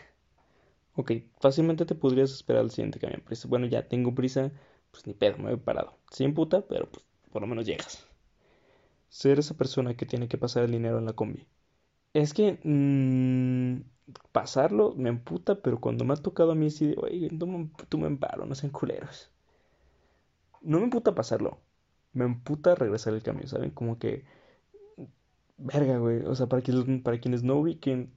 Ok, 0.95 1.13
fácilmente 1.41 1.87
te 1.87 1.95
podrías 1.95 2.31
esperar 2.33 2.63
al 2.63 2.71
siguiente 2.71 3.01
camión. 3.01 3.23
Pero 3.27 3.41
bueno, 3.49 3.67
ya 3.67 3.89
tengo 3.89 4.15
prisa, 4.15 4.53
pues 4.91 5.07
ni 5.07 5.15
pedo, 5.15 5.39
me 5.39 5.51
voy 5.51 5.57
parado. 5.57 5.99
Sin 6.11 6.35
puta, 6.35 6.63
pero 6.67 6.89
pues 6.91 7.05
por 7.33 7.43
lo 7.43 7.49
menos 7.49 7.67
llegas. 7.67 8.07
Ser 9.09 9.39
esa 9.39 9.55
persona 9.57 9.95
que 9.95 10.07
tiene 10.07 10.29
que 10.29 10.39
pasar 10.39 10.65
el 10.65 10.73
dinero 10.73 10.99
en 10.99 11.07
la 11.07 11.15
combi. 11.15 11.47
Es 12.15 12.35
que 12.35 12.61
mmm, 12.63 13.83
pasarlo 14.33 14.95
me 14.97 15.09
emputa, 15.09 15.63
pero 15.63 15.81
cuando 15.81 16.05
me 16.05 16.15
ha 16.15 16.17
tocado 16.17 16.53
a 16.53 16.55
mí 16.55 16.71
sí, 16.71 16.95
oye, 16.99 17.31
tú, 17.89 17.99
me 17.99 18.07
emparo, 18.07 18.47
no 18.47 18.55
sean 18.55 18.73
culeros. 18.73 19.31
No 20.61 20.79
me 20.79 20.85
emputa 20.85 21.15
pasarlo, 21.15 21.61
me 22.13 22.25
emputa 22.25 22.75
regresar 22.75 23.15
el 23.15 23.23
cambio, 23.23 23.49
¿saben? 23.49 23.71
Como 23.71 23.99
que, 23.99 24.25
verga, 25.59 25.99
güey, 25.99 26.23
o 26.25 26.35
sea, 26.35 26.47
para, 26.47 26.63
quienes, 26.63 27.03
para 27.03 27.19
quienes 27.21 27.43
no 27.43 27.57
ubiquen, 27.57 28.13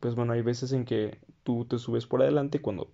pues 0.00 0.14
bueno, 0.14 0.32
hay 0.32 0.42
veces 0.42 0.72
en 0.72 0.84
que 0.84 1.20
tú 1.42 1.64
te 1.64 1.78
subes 1.78 2.06
por 2.06 2.22
adelante 2.22 2.60
cuando 2.60 2.90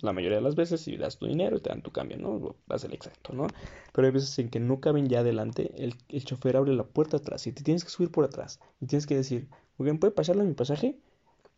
la 0.00 0.12
mayoría 0.12 0.38
de 0.38 0.44
las 0.44 0.54
veces 0.54 0.80
si 0.80 0.96
das 0.96 1.18
tu 1.18 1.26
dinero 1.26 1.56
y 1.56 1.60
te 1.60 1.68
dan 1.68 1.82
tu 1.82 1.90
cambio, 1.90 2.16
¿no? 2.16 2.56
Das 2.66 2.84
el 2.84 2.94
exacto, 2.94 3.32
¿no? 3.32 3.46
Pero 3.92 4.06
hay 4.06 4.12
veces 4.12 4.38
en 4.38 4.48
que 4.48 4.60
no 4.60 4.80
caben 4.80 5.08
ya 5.08 5.20
adelante, 5.20 5.72
el, 5.76 5.94
el 6.08 6.24
chofer 6.24 6.56
abre 6.56 6.74
la 6.74 6.84
puerta 6.84 7.18
atrás 7.18 7.46
y 7.46 7.52
te 7.52 7.62
tienes 7.62 7.84
que 7.84 7.90
subir 7.90 8.10
por 8.10 8.24
atrás 8.24 8.60
y 8.80 8.86
tienes 8.86 9.06
que 9.06 9.16
decir, 9.16 9.48
oigan, 9.76 9.98
¿puede 9.98 10.12
pasarle 10.12 10.44
mi 10.44 10.54
pasaje? 10.54 10.98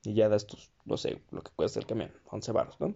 y 0.05 0.15
ya 0.15 0.29
das 0.29 0.47
tus, 0.47 0.71
no 0.85 0.97
sé, 0.97 1.23
lo 1.31 1.43
que 1.43 1.53
cuesta 1.55 1.79
el 1.79 1.87
camión, 1.87 2.11
11 2.31 2.53
baros, 2.53 2.81
¿no? 2.81 2.95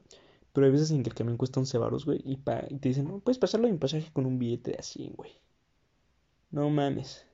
Pero 0.52 0.66
hay 0.66 0.72
veces 0.72 0.90
en 0.90 1.02
que 1.02 1.10
el 1.10 1.14
camión 1.14 1.36
cuesta 1.36 1.60
11 1.60 1.78
baros, 1.78 2.04
güey, 2.04 2.20
y, 2.24 2.36
te 2.36 2.88
dicen, 2.88 3.06
no, 3.06 3.20
puedes 3.20 3.38
pasarlo 3.38 3.68
en 3.68 3.78
pasaje 3.78 4.10
con 4.12 4.26
un 4.26 4.38
billete 4.38 4.72
de 4.72 4.82
100, 4.82 5.12
güey. 5.14 5.32
No 6.50 6.70
mames. 6.70 7.26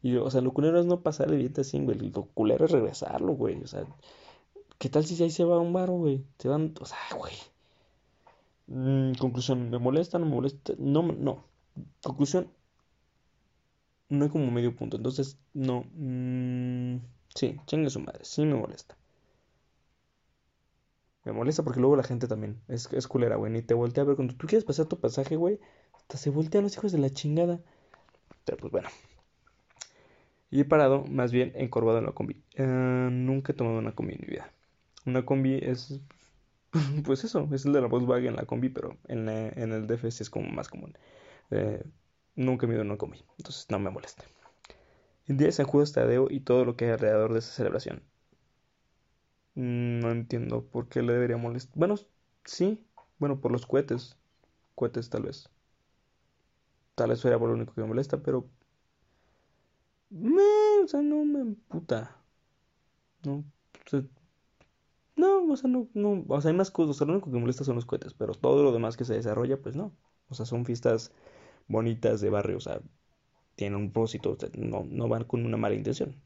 Y, 0.00 0.16
o 0.16 0.30
sea, 0.30 0.40
lo 0.40 0.52
culero 0.52 0.78
es 0.80 0.86
no 0.86 1.00
pasar 1.00 1.28
el 1.30 1.38
billete 1.38 1.62
de 1.62 1.64
100, 1.64 1.84
güey. 1.84 1.98
Lo 1.98 2.26
culero 2.26 2.64
es 2.64 2.70
regresarlo, 2.70 3.32
güey. 3.32 3.60
O 3.62 3.66
sea, 3.66 3.84
¿qué 4.82 4.88
tal 4.88 5.04
si 5.06 5.22
ahí 5.22 5.30
se 5.30 5.44
va 5.44 5.60
un 5.60 5.72
baro, 5.72 5.92
güey? 5.92 6.24
Se 6.38 6.48
van, 6.48 6.74
o 6.80 6.84
sea, 6.84 6.98
güey. 7.16 7.34
Mm, 8.66 9.12
conclusión, 9.14 9.70
¿me 9.70 9.78
molesta? 9.78 10.18
¿No 10.18 10.26
me 10.26 10.32
molesta? 10.34 10.72
No, 10.76 11.02
no. 11.02 11.44
Conclusión, 12.02 12.48
no 14.08 14.24
hay 14.24 14.30
como 14.30 14.50
medio 14.50 14.74
punto. 14.74 14.96
Entonces, 14.96 15.38
no. 15.54 15.84
Mmm, 15.94 16.96
sí, 17.34 17.60
chingue 17.66 17.90
su 17.90 18.00
madre. 18.00 18.24
Sí 18.24 18.44
me 18.44 18.54
molesta. 18.54 18.96
Me 21.24 21.32
molesta 21.32 21.62
porque 21.62 21.78
luego 21.80 21.94
la 21.96 22.02
gente 22.02 22.26
también 22.26 22.60
es, 22.66 22.92
es 22.92 23.06
culera, 23.06 23.36
güey. 23.36 23.52
Ni 23.52 23.62
te 23.62 23.74
voltea 23.74 24.02
a 24.02 24.06
ver. 24.06 24.16
Cuando 24.16 24.34
tú 24.34 24.48
quieres 24.48 24.64
pasar 24.64 24.86
tu 24.86 24.98
pasaje, 24.98 25.36
güey, 25.36 25.60
hasta 25.92 26.18
se 26.18 26.30
voltean 26.30 26.64
los 26.64 26.76
hijos 26.76 26.90
de 26.90 26.98
la 26.98 27.10
chingada. 27.10 27.60
Pero 28.44 28.58
pues 28.58 28.72
bueno. 28.72 28.88
Y 30.50 30.60
he 30.60 30.64
parado 30.64 31.04
más 31.04 31.30
bien 31.32 31.52
encorvado 31.54 31.98
en 31.98 32.06
la 32.06 32.12
combi. 32.12 32.42
Eh, 32.56 32.64
nunca 32.64 33.52
he 33.52 33.54
tomado 33.56 33.78
una 33.78 33.94
combi 33.94 34.14
en 34.14 34.20
mi 34.22 34.26
vida. 34.26 34.52
Una 35.06 35.24
combi 35.24 35.58
es, 35.62 36.00
pues 37.04 37.24
eso, 37.24 37.48
es 37.52 37.66
el 37.66 37.72
de 37.74 37.80
la 37.82 37.88
Volkswagen, 37.88 38.36
la 38.36 38.46
combi, 38.46 38.68
pero 38.70 38.98
en, 39.08 39.26
la- 39.26 39.48
en 39.50 39.72
el 39.72 39.86
DF 39.86 40.10
sí 40.10 40.22
es 40.24 40.30
como 40.30 40.48
más 40.50 40.68
común. 40.68 40.96
Eh, 41.50 41.84
nunca 42.36 42.66
he 42.66 42.70
ido 42.72 42.82
una 42.82 42.98
combi, 42.98 43.24
entonces 43.38 43.66
no 43.70 43.78
me 43.80 43.90
molesta. 43.90 44.24
El 45.26 45.36
día 45.36 45.48
de 45.48 45.52
San 45.52 45.66
Judas 45.66 45.90
Tadeo 45.90 46.28
y 46.30 46.38
todo 46.42 46.64
lo 46.64 46.76
que 46.76 46.84
hay 46.84 46.90
alrededor 46.92 47.32
de 47.32 47.40
esa 47.40 47.50
celebración. 47.50 48.04
No 49.54 50.10
entiendo 50.10 50.66
por 50.66 50.88
qué 50.90 51.00
le 51.02 51.14
debería 51.14 51.38
molestar. 51.38 51.72
Bueno, 51.78 51.94
sí, 52.44 52.86
bueno, 53.18 53.40
por 53.40 53.50
los 53.50 53.64
cohetes. 53.66 54.18
Cohetes 54.74 55.10
tal 55.10 55.24
vez. 55.24 55.50
Tal 56.94 57.10
vez 57.10 57.20
fuera 57.20 57.38
por 57.38 57.48
lo 57.50 57.54
único 57.54 57.74
que 57.74 57.82
me 57.82 57.86
molesta, 57.88 58.22
pero... 58.22 58.48
Me, 60.10 60.44
o 60.84 60.86
sea, 60.86 61.02
no 61.02 61.24
me 61.24 61.40
emputa. 61.40 62.16
No, 63.24 63.44
no, 65.22 65.52
o 65.52 65.56
sea, 65.56 65.70
no, 65.70 65.88
no, 65.94 66.24
o 66.28 66.40
sea, 66.40 66.50
hay 66.50 66.56
más 66.56 66.70
cosas, 66.70 66.90
o 66.90 66.94
sea, 66.98 67.06
lo 67.06 67.14
único 67.14 67.30
que 67.30 67.38
molesta 67.38 67.64
son 67.64 67.76
los 67.76 67.86
cohetes, 67.86 68.14
pero 68.14 68.34
todo 68.34 68.62
lo 68.62 68.72
demás 68.72 68.96
que 68.96 69.04
se 69.04 69.14
desarrolla, 69.14 69.60
pues 69.62 69.76
no. 69.76 69.92
O 70.28 70.34
sea, 70.34 70.46
son 70.46 70.64
fiestas 70.64 71.12
bonitas 71.68 72.20
de 72.20 72.30
barrio, 72.30 72.58
o 72.58 72.60
sea, 72.60 72.80
tienen 73.56 73.78
un 73.78 73.92
propósito, 73.92 74.32
o 74.32 74.36
sea, 74.38 74.50
no, 74.58 74.84
no 74.88 75.08
van 75.08 75.24
con 75.24 75.46
una 75.46 75.56
mala 75.58 75.74
intención. 75.76 76.16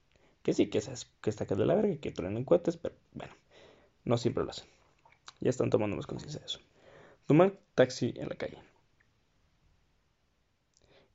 Que 0.43 0.55
sí, 0.55 0.69
que, 0.71 0.79
esas, 0.79 1.07
que 1.23 1.31
está 1.31 1.45
de 1.47 1.67
la 1.67 1.75
verga, 1.77 1.97
que 2.01 2.13
truenan 2.13 2.45
cohetes, 2.45 2.77
pero 2.79 2.97
bueno, 3.15 3.35
no 4.05 4.19
siempre 4.19 4.45
lo 4.45 4.51
hacen. 4.51 4.69
Ya 5.41 5.51
están 5.51 5.71
tomando 5.71 5.97
más 5.97 6.07
conciencia 6.09 6.41
de 6.41 6.47
eso. 6.47 6.61
Tomar 7.27 7.59
taxi 7.77 8.15
en 8.17 8.29
la 8.31 8.37
calle. 8.37 8.59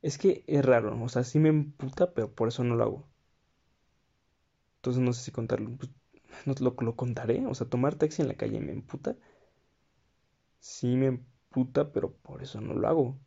Es 0.02 0.18
que 0.18 0.44
es 0.46 0.62
raro, 0.62 1.02
o 1.02 1.08
sea, 1.08 1.24
sí 1.24 1.38
me 1.38 1.48
emputa, 1.48 2.12
pero 2.12 2.30
por 2.30 2.48
eso 2.48 2.62
no 2.62 2.76
lo 2.76 2.84
hago. 2.84 3.08
Entonces 4.76 5.02
no 5.02 5.12
sé 5.14 5.22
si 5.24 5.30
contarlo. 5.32 5.70
Pues, 5.78 5.90
no 6.46 6.54
te 6.54 6.64
lo, 6.64 6.74
lo 6.80 6.96
contaré. 6.96 7.46
O 7.46 7.54
sea, 7.54 7.68
tomar 7.68 7.96
taxi 7.96 8.22
en 8.22 8.28
la 8.28 8.34
calle 8.34 8.60
me 8.60 8.72
emputa. 8.72 9.16
Sí 10.60 10.96
me 10.96 11.06
emputa, 11.06 11.92
pero 11.92 12.12
por 12.12 12.42
eso 12.42 12.60
no 12.60 12.74
lo 12.74 12.88
hago. 12.88 13.18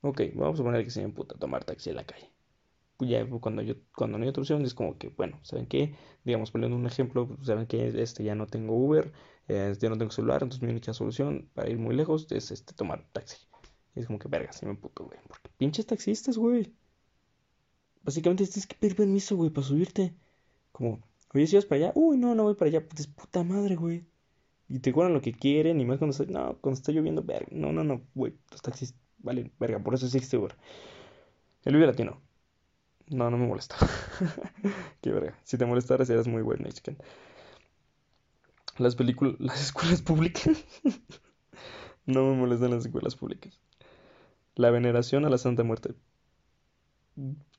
Ok, 0.00 0.20
vamos 0.34 0.60
a 0.60 0.62
poner 0.62 0.84
que 0.84 0.90
sí 0.90 1.00
me 1.00 1.06
emputa 1.06 1.36
tomar 1.38 1.64
taxi 1.64 1.90
en 1.90 1.96
la 1.96 2.04
calle. 2.04 2.30
Pues 2.96 3.10
ya 3.10 3.28
cuando 3.40 3.62
yo, 3.62 3.74
cuando 3.94 4.18
no 4.18 4.24
hay 4.24 4.30
otra 4.30 4.42
opción, 4.42 4.64
es 4.64 4.74
como 4.74 4.96
que, 4.98 5.08
bueno, 5.08 5.38
¿saben 5.42 5.66
qué? 5.66 5.94
Digamos, 6.24 6.50
poniendo 6.50 6.76
un 6.76 6.86
ejemplo, 6.86 7.28
pues, 7.28 7.46
¿saben 7.46 7.66
qué? 7.66 7.88
Este, 8.00 8.24
ya 8.24 8.34
no 8.34 8.46
tengo 8.46 8.74
Uber, 8.74 9.12
eh, 9.48 9.74
ya 9.78 9.90
no 9.90 9.98
tengo 9.98 10.10
celular, 10.12 10.42
entonces 10.42 10.62
mi 10.62 10.70
única 10.70 10.94
solución 10.94 11.50
para 11.54 11.68
ir 11.68 11.78
muy 11.78 11.94
lejos 11.94 12.26
es 12.30 12.50
este, 12.50 12.72
tomar 12.74 13.04
taxi. 13.12 13.36
Y 13.94 14.00
es 14.00 14.06
como 14.06 14.18
que, 14.18 14.28
verga, 14.28 14.52
sí 14.52 14.64
me 14.64 14.72
emputo, 14.72 15.04
güey. 15.04 15.18
Porque 15.28 15.50
pinches 15.58 15.86
taxistas, 15.86 16.38
güey. 16.38 16.72
Básicamente 18.02 18.44
tienes 18.44 18.66
que 18.66 18.76
pedir 18.76 18.96
permiso, 18.96 19.36
güey, 19.36 19.50
para 19.50 19.66
subirte. 19.66 20.14
Como, 20.72 21.00
oye, 21.34 21.46
si 21.46 21.56
vas 21.56 21.66
para 21.66 21.86
allá, 21.86 21.92
uy, 21.94 22.16
no, 22.16 22.34
no 22.34 22.44
voy 22.44 22.54
para 22.54 22.68
allá, 22.68 22.86
es 22.96 23.06
puta 23.06 23.42
madre, 23.44 23.76
güey. 23.76 24.04
Y 24.68 24.80
te 24.80 24.92
cobran 24.92 25.14
lo 25.14 25.20
que 25.20 25.32
quieren, 25.32 25.80
y 25.80 25.84
más 25.84 25.98
cuando 25.98 26.12
está, 26.12 26.24
no, 26.30 26.58
cuando 26.60 26.78
está 26.78 26.92
lloviendo, 26.92 27.22
verga. 27.22 27.48
No, 27.50 27.72
no, 27.72 27.84
no, 27.84 28.02
güey, 28.14 28.34
los 28.50 28.62
taxis, 28.62 28.94
vale, 29.18 29.50
verga, 29.60 29.78
por 29.78 29.94
eso 29.94 30.06
existe 30.06 30.36
Uber. 30.36 30.56
El 31.64 31.74
Vive 31.74 31.86
Latino. 31.86 32.20
No, 33.08 33.30
no 33.30 33.36
me 33.38 33.46
molesta. 33.46 33.76
Qué 35.00 35.10
verga. 35.10 35.38
Si 35.44 35.56
te 35.56 35.66
molestara, 35.66 36.04
serías 36.04 36.26
muy 36.26 36.42
bueno, 36.42 36.68
chicken. 36.70 36.96
Las 38.78 38.96
películas, 38.96 39.36
las 39.38 39.60
escuelas 39.60 40.02
públicas. 40.02 40.64
no 42.06 42.24
me 42.30 42.36
molestan 42.36 42.70
las 42.70 42.86
escuelas 42.86 43.16
públicas. 43.16 43.60
La 44.54 44.70
veneración 44.70 45.24
a 45.24 45.30
la 45.30 45.38
Santa 45.38 45.62
Muerte. 45.62 45.94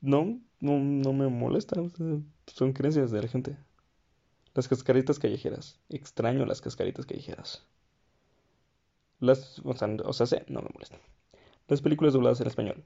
No, 0.00 0.40
no, 0.60 0.78
no 0.78 1.12
me 1.12 1.28
molesta. 1.28 1.76
son 2.46 2.72
creencias 2.72 3.10
de 3.10 3.22
la 3.22 3.28
gente. 3.28 3.56
Las 4.54 4.68
cascaritas 4.68 5.18
callejeras. 5.18 5.78
Extraño 5.88 6.44
las 6.44 6.60
cascaritas 6.60 7.06
callejeras. 7.06 7.64
Las, 9.20 9.60
o 9.64 9.74
sea, 9.74 9.88
o 10.04 10.12
sea, 10.12 10.44
no 10.48 10.62
me 10.62 10.70
molestan. 10.72 11.00
Las 11.68 11.82
películas 11.82 12.14
dobladas 12.14 12.40
en 12.40 12.46
español. 12.46 12.84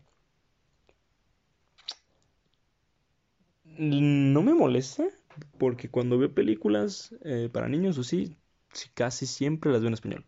No 3.65 4.43
me 4.43 4.55
molesta 4.55 5.05
porque 5.59 5.89
cuando 5.89 6.19
veo 6.19 6.35
películas 6.35 7.15
eh, 7.25 7.49
para 7.51 7.69
niños 7.69 7.97
o 7.99 8.05
sí, 8.05 8.37
sí, 8.73 8.91
casi 8.95 9.27
siempre 9.27 9.73
las 9.73 9.81
veo 9.81 9.89
en 9.89 9.95
español. 9.95 10.25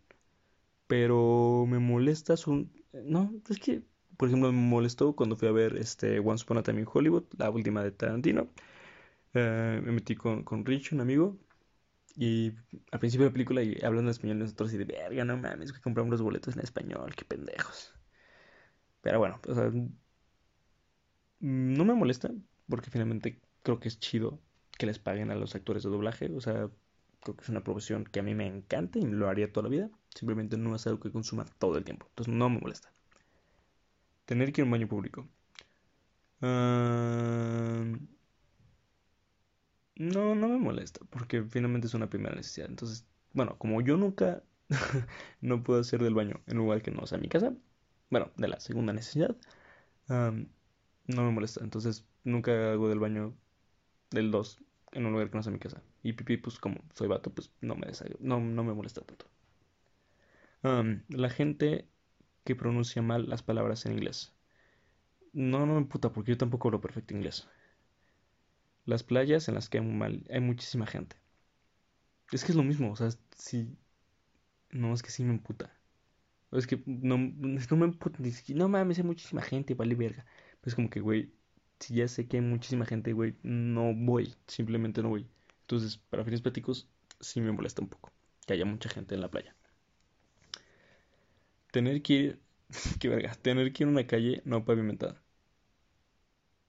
Pero 0.87 1.67
me 1.69 1.79
molesta 1.79 2.37
su... 2.37 2.69
No, 2.93 3.35
es 3.49 3.59
que, 3.59 3.83
por 4.17 4.29
ejemplo, 4.29 4.53
me 4.53 4.59
molestó 4.59 5.15
cuando 5.17 5.37
fui 5.37 5.49
a 5.49 5.53
ver 5.53 5.77
este 5.77 6.19
Once 6.21 6.45
Upon 6.45 6.59
a 6.59 6.63
Time 6.63 6.81
in 6.81 6.89
Hollywood, 6.93 7.25
la 7.39 7.51
última 7.51 7.83
de 7.83 7.93
Tarantino. 7.93 8.49
Eh, 9.35 9.81
me 9.85 9.93
metí 9.93 10.17
con, 10.17 10.45
con 10.45 10.65
Rich, 10.67 10.93
un 10.93 11.01
amigo, 11.01 11.39
y 12.17 12.53
al 12.93 13.01
principio 13.01 13.25
de 13.27 13.31
la 13.31 13.35
película 13.35 13.63
y 13.63 13.75
hablando 13.83 14.03
en 14.03 14.09
español 14.11 14.39
nosotros 14.41 14.73
y 14.75 14.79
de 14.79 14.85
verga, 14.85 15.25
no 15.25 15.37
mames, 15.37 15.73
que 15.73 15.81
compramos 15.81 16.13
los 16.13 16.23
boletos 16.23 16.57
en 16.57 16.63
español, 16.63 17.15
qué 17.17 17.25
pendejos. 17.25 17.95
Pero 19.03 19.19
bueno, 19.19 19.41
o 19.49 19.55
sea, 19.55 19.71
no 21.41 21.85
me 21.85 21.95
molesta 21.95 22.31
porque 22.69 22.91
finalmente 22.91 23.41
creo 23.63 23.79
que 23.81 23.89
es 23.89 23.99
chido 24.01 24.41
que 24.79 24.87
les 24.87 24.99
paguen 24.99 25.31
a 25.31 25.37
los 25.37 25.55
actores 25.55 25.83
de 25.83 25.91
doblaje, 25.91 26.31
o 26.35 26.41
sea, 26.41 26.71
creo 27.21 27.37
que 27.37 27.43
es 27.43 27.49
una 27.49 27.63
profesión 27.65 28.05
que 28.05 28.21
a 28.21 28.23
mí 28.23 28.35
me 28.35 28.47
encanta 28.47 28.99
y 28.99 29.03
lo 29.03 29.29
haría 29.29 29.53
toda 29.53 29.65
la 29.65 29.71
vida, 29.71 29.91
simplemente 30.15 30.57
no 30.57 30.75
es 30.75 30.87
algo 30.87 31.01
que 31.01 31.13
consuma 31.13 31.45
todo 31.59 31.79
el 31.79 31.85
tiempo, 31.85 32.07
entonces 32.11 32.35
no 32.35 32.49
me 32.51 32.61
molesta. 32.61 32.94
Tener 34.27 34.53
que 34.53 34.61
ir 34.61 34.65
a 34.65 34.67
un 34.67 34.71
baño 34.73 34.89
público. 34.89 35.29
No, 39.97 40.35
no 40.35 40.49
me 40.49 40.59
molesta, 40.59 41.01
porque 41.11 41.43
finalmente 41.45 41.87
es 41.87 41.95
una 41.95 42.11
primera 42.11 42.35
necesidad. 42.35 42.69
Entonces, 42.69 43.07
bueno, 43.33 43.57
como 43.59 43.81
yo 43.81 43.97
nunca 43.97 44.43
no 45.41 45.63
puedo 45.63 45.81
hacer 45.81 46.03
del 46.03 46.15
baño 46.15 46.41
en 46.47 46.59
un 46.59 46.65
lugar 46.65 46.83
que 46.83 46.91
no 46.91 47.07
sea 47.07 47.19
mi 47.19 47.29
casa, 47.29 47.55
bueno, 48.11 48.31
de 48.37 48.49
la 48.49 48.61
segunda 48.61 48.93
necesidad, 48.93 49.37
no 51.07 51.23
me 51.23 51.31
molesta. 51.31 51.63
Entonces, 51.63 52.07
nunca 52.25 52.73
hago 52.73 52.89
del 52.89 52.99
baño 52.99 53.35
del 54.11 54.31
2 54.31 54.61
en 54.93 55.07
un 55.07 55.13
lugar 55.13 55.31
que 55.31 55.37
no 55.37 55.43
sea 55.43 55.53
mi 55.53 55.59
casa. 55.59 55.83
Y 56.03 56.15
pipí, 56.15 56.37
pues 56.39 56.59
como 56.59 56.79
soy 56.95 57.09
vato, 57.09 57.33
pues 57.35 57.53
no 57.61 57.77
me 57.77 57.87
no, 58.21 58.41
no 58.41 58.65
me 58.65 58.75
molesta 58.75 59.03
tanto. 59.03 59.27
La 61.09 61.29
gente 61.31 61.89
que 62.45 62.57
pronuncia 62.57 63.03
mal 63.03 63.29
las 63.29 63.43
palabras 63.43 63.87
en 63.87 63.93
inglés. 63.93 64.33
No, 65.35 65.67
no 65.67 65.75
me 65.79 65.85
puta, 65.87 66.11
porque 66.15 66.33
yo 66.33 66.39
tampoco 66.39 66.69
hablo 66.69 66.81
perfecto 66.81 67.13
inglés. 67.15 67.47
Las 68.87 69.03
playas 69.03 69.47
en 69.49 69.57
las 69.57 69.69
que 69.69 69.77
hay, 69.77 70.41
muchísima 70.41 70.87
gente. 70.87 71.17
Es 72.33 72.45
que 72.45 72.53
es 72.53 72.57
lo 72.57 72.63
mismo, 72.63 72.91
o 72.93 72.97
sea, 72.97 73.09
sí. 73.37 73.77
No, 74.71 74.95
es 74.95 75.03
que 75.03 75.11
sí 75.11 75.25
me 75.25 75.33
emputa. 75.33 75.73
Es 76.53 76.67
que 76.67 76.83
no, 76.87 77.17
es 77.59 77.67
que 77.69 77.75
no 77.77 77.81
me 77.83 77.87
emputa. 77.87 78.19
ni 78.21 78.33
siquiera- 78.33 78.61
No 78.61 78.69
mames, 78.69 78.99
hay 78.99 79.05
muchísima 79.05 79.43
gente, 79.43 79.75
vale 79.75 79.95
verga. 79.97 80.27
Pero 80.61 80.71
es 80.71 80.75
como 80.77 80.91
que, 80.91 81.01
güey, 81.01 81.33
si 81.81 81.95
ya 81.97 82.09
sé 82.09 82.29
que 82.29 82.39
hay 82.39 82.43
muchísima 82.45 82.87
gente, 82.87 83.13
güey, 83.15 83.37
no 83.43 83.95
voy. 83.95 84.35
Simplemente 84.49 85.03
no 85.03 85.11
voy. 85.11 85.29
Entonces, 85.63 85.99
para 85.99 86.25
fines 86.25 86.43
prácticos, 86.43 86.89
sí 87.21 87.41
me 87.41 87.53
molesta 87.53 87.83
un 87.83 87.89
poco 87.91 88.13
que 88.47 88.55
haya 88.55 88.65
mucha 88.67 88.89
gente 88.91 89.15
en 89.15 89.21
la 89.23 89.31
playa. 89.31 89.57
Tener 91.75 92.01
que 92.03 92.13
ir. 92.15 92.41
Qué 93.01 93.09
verga. 93.11 93.35
Tener 93.35 93.73
que 93.75 93.83
ir 93.85 93.89
a 93.89 93.91
una 93.93 94.07
calle 94.07 94.41
no 94.47 94.65
pavimentada. 94.65 95.23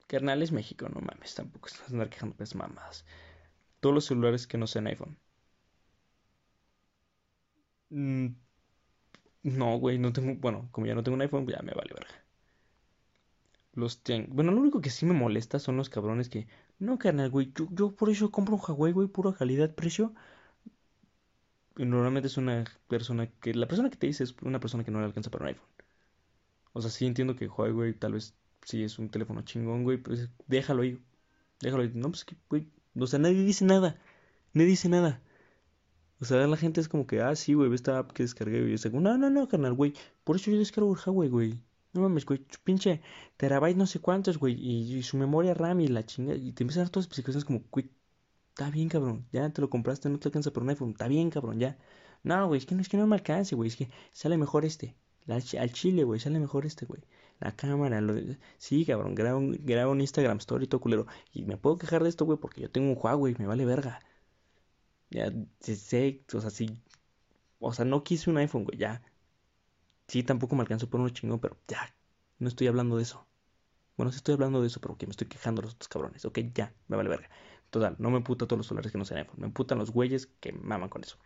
Carnal 0.08 0.42
es 0.42 0.52
México, 0.52 0.90
no 0.90 1.00
mames, 1.00 1.36
tampoco 1.36 1.68
estás 1.68 1.92
andar 1.92 2.10
quejando 2.10 2.36
pues 2.36 2.56
mamadas. 2.56 3.06
Todos 3.82 3.96
los 3.96 4.06
celulares 4.06 4.48
que 4.48 4.58
no 4.58 4.68
sean 4.68 4.88
iPhone. 4.88 5.18
Mm, 7.92 8.36
no, 9.44 9.78
güey, 9.80 9.98
no 9.98 10.12
tengo, 10.14 10.36
bueno, 10.40 10.68
como 10.72 10.88
ya 10.88 10.96
no 10.96 11.04
tengo 11.04 11.16
un 11.16 11.22
iPhone, 11.22 11.48
ya 11.48 11.62
me 11.62 11.74
vale 11.74 11.94
verga. 11.94 12.26
Los 13.74 14.02
ten- 14.02 14.28
bueno, 14.32 14.52
lo 14.52 14.60
único 14.62 14.82
que 14.82 14.90
sí 14.90 15.06
me 15.06 15.14
molesta 15.14 15.60
son 15.60 15.78
los 15.78 15.90
cabrones 15.90 16.30
que, 16.30 16.48
no, 16.80 16.98
carnal, 16.98 17.30
güey, 17.30 17.52
yo, 17.56 17.68
yo 17.72 17.96
por 17.96 18.10
eso 18.10 18.32
compro 18.32 18.56
un 18.56 18.62
Huawei, 18.66 18.92
güey, 18.94 19.08
pura 19.08 19.34
calidad, 19.34 19.76
precio. 19.76 20.14
Normalmente 21.78 22.28
es 22.28 22.38
una 22.38 22.64
persona 22.88 23.28
que, 23.28 23.54
la 23.54 23.68
persona 23.68 23.90
que 23.90 23.98
te 23.98 24.08
dice 24.08 24.24
es 24.24 24.36
una 24.42 24.60
persona 24.60 24.84
que 24.84 24.92
no 24.92 25.00
le 25.00 25.06
alcanza 25.06 25.30
para 25.30 25.44
un 25.46 25.50
iPhone. 25.50 25.68
O 26.74 26.82
sea, 26.82 26.92
sí 26.92 27.06
entiendo 27.06 27.36
que 27.36 27.48
Huawei 27.48 27.94
tal 27.94 28.14
vez 28.14 28.36
sí 28.64 28.84
es 28.84 29.00
un 29.00 29.10
teléfono 29.10 29.42
chingón, 29.44 29.84
güey, 29.84 29.98
pues 29.98 30.30
déjalo 30.48 30.84
ahí. 30.84 31.00
Déjalo 31.62 31.84
ahí. 31.84 31.92
No, 31.94 32.10
pues 32.10 32.26
que, 32.26 32.36
güey, 32.50 32.68
o 33.00 33.08
sea, 33.08 33.20
nadie 33.20 33.44
dice 33.44 33.66
nada. 33.66 34.00
Nadie 34.54 34.70
dice 34.70 34.90
nada. 34.90 35.22
O 36.22 36.26
sea, 36.26 36.48
la 36.48 36.58
gente 36.58 36.82
es 36.82 36.88
como 36.90 37.08
que, 37.08 37.22
ah, 37.22 37.36
sí, 37.36 37.54
güey, 37.54 37.74
esta 37.74 38.00
app 38.00 38.12
que 38.12 38.24
descargué, 38.24 38.62
güey. 38.62 38.74
Es 38.74 38.86
como, 38.86 39.02
no, 39.02 39.18
no, 39.18 39.30
no, 39.30 39.48
carnal, 39.48 39.74
güey. 39.74 39.94
Por 40.24 40.38
eso 40.38 40.52
yo 40.52 40.58
descargo 40.58 40.94
el 40.94 41.00
Huawei, 41.06 41.30
güey. 41.30 41.60
No 41.94 42.02
mames, 42.02 42.26
güey, 42.26 42.46
pinche 42.64 43.02
terabyte 43.38 43.78
no 43.78 43.88
sé 43.88 44.00
cuántos, 44.00 44.38
güey. 44.38 44.54
Y, 44.56 44.98
y 44.98 45.04
su 45.04 45.18
memoria 45.18 45.54
RAM 45.54 45.82
y 45.82 45.88
la 45.88 46.06
chinga. 46.06 46.36
Y 46.36 46.52
te 46.54 46.64
empiezan 46.64 46.82
a 46.82 46.84
dar 46.86 46.90
todas 46.92 47.06
las 47.06 47.18
explicaciones 47.18 47.46
como, 47.46 47.64
güey, 47.72 47.90
está 48.56 48.70
bien, 48.72 48.90
cabrón. 48.90 49.28
Ya 49.32 49.50
te 49.52 49.62
lo 49.62 49.70
compraste, 49.70 50.10
no 50.10 50.18
te 50.20 50.30
alcanza 50.30 50.52
por 50.52 50.64
un 50.64 50.70
iPhone. 50.70 50.92
Está 50.92 51.08
bien, 51.08 51.30
cabrón, 51.30 51.60
ya. 51.60 51.78
No, 52.24 52.48
güey, 52.48 52.60
es 52.60 52.66
que 52.66 52.76
no, 52.76 52.82
es 52.82 52.90
que 52.90 52.98
no 52.98 53.08
me 53.08 53.16
alcance, 53.16 53.56
güey. 53.56 53.70
Es 53.70 53.76
que 53.76 53.90
sale 54.14 54.38
mejor 54.38 54.66
este. 54.66 54.96
Al 55.28 55.72
chile, 55.74 56.04
güey, 56.04 56.20
sale 56.20 56.40
mejor 56.40 56.66
este, 56.66 56.86
güey. 56.86 57.02
la 57.40 57.56
cámara, 57.56 58.00
lo... 58.02 58.14
sí, 58.58 58.86
cabrón, 58.86 59.16
graba 59.16 59.38
un, 59.38 59.60
graba 59.64 59.92
un 59.92 60.02
Instagram 60.02 60.38
story 60.38 60.68
todo 60.68 60.82
culero. 60.82 61.08
Y 61.34 61.44
me 61.44 61.58
puedo 61.58 61.78
quejar 61.78 62.04
de 62.04 62.10
esto, 62.10 62.26
güey, 62.26 62.38
porque 62.40 62.62
yo 62.62 62.72
tengo 62.72 62.90
un 62.92 62.98
Huawei, 63.02 63.36
me 63.40 63.48
vale 63.48 63.66
verga. 63.66 64.00
Ya 65.10 65.32
sé, 65.60 66.24
o 66.34 66.42
sea, 66.42 66.50
sí, 66.50 66.80
o 67.60 67.74
sea, 67.74 67.86
no 67.86 68.04
quise 68.04 68.30
un 68.30 68.38
iPhone, 68.38 68.64
güey, 68.66 68.78
ya. 68.78 69.02
Sí, 70.08 70.24
tampoco 70.24 70.56
me 70.56 70.62
alcanzó 70.62 70.90
por 70.90 71.00
uno 71.00 71.10
chingón, 71.10 71.40
pero 71.40 71.58
ya, 71.68 71.96
no 72.40 72.48
estoy 72.48 72.68
hablando 72.68 72.98
de 72.98 73.04
eso. 73.04 73.28
Bueno, 73.98 74.12
sí 74.12 74.18
estoy 74.18 74.34
hablando 74.36 74.62
de 74.62 74.68
eso, 74.68 74.82
pero 74.82 74.98
que 74.98 75.08
me 75.08 75.12
estoy 75.12 75.28
quejando 75.28 75.62
de 75.62 75.68
los 75.68 75.76
otros 75.76 75.88
cabrones. 75.90 76.26
Ok, 76.26 76.40
ya, 76.54 76.74
me 76.88 76.98
vale 76.98 77.10
verga. 77.10 77.30
Total, 77.70 77.96
no 78.00 78.10
me 78.10 78.22
puta 78.22 78.48
todos 78.48 78.58
los 78.58 78.68
celulares 78.68 78.92
que 78.92 78.98
no 78.98 79.06
sean 79.06 79.20
iPhone. 79.20 79.40
Me 79.40 79.50
putan 79.50 79.78
los 79.78 79.92
güeyes 79.92 80.28
que 80.40 80.54
maman 80.54 80.90
con 80.90 81.04
eso. 81.04 81.18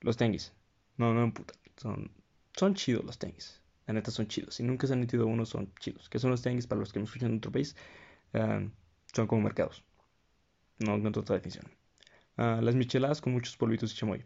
Los 0.00 0.16
tenguis. 0.16 0.52
No, 0.96 1.12
no 1.14 1.26
me 1.26 1.32
putan. 1.32 1.56
Son, 1.76 2.10
son 2.54 2.74
chidos 2.74 3.04
los 3.04 3.18
tenguis. 3.18 3.60
La 3.86 3.94
neta 3.94 4.10
son 4.10 4.28
chidos. 4.28 4.54
Si 4.54 4.62
nunca 4.62 4.86
se 4.86 4.92
han 4.92 5.00
metido 5.00 5.26
uno, 5.26 5.44
son 5.44 5.72
chidos. 5.80 6.08
¿Qué 6.08 6.18
son 6.18 6.30
los 6.30 6.42
tenguis 6.42 6.66
para 6.66 6.80
los 6.80 6.92
que 6.92 6.98
me 6.98 7.04
escuchan 7.04 7.30
en 7.30 7.38
otro 7.38 7.52
país? 7.52 7.76
Uh, 8.34 8.70
son 9.12 9.26
como 9.26 9.42
mercados. 9.42 9.84
No 10.78 10.94
encuentro 10.94 11.22
otra 11.22 11.36
definición. 11.36 11.66
Uh, 12.38 12.62
las 12.62 12.74
micheladas 12.74 13.20
con 13.20 13.32
muchos 13.32 13.56
polvitos 13.56 13.90
de 13.90 13.96
chamoy. 13.96 14.24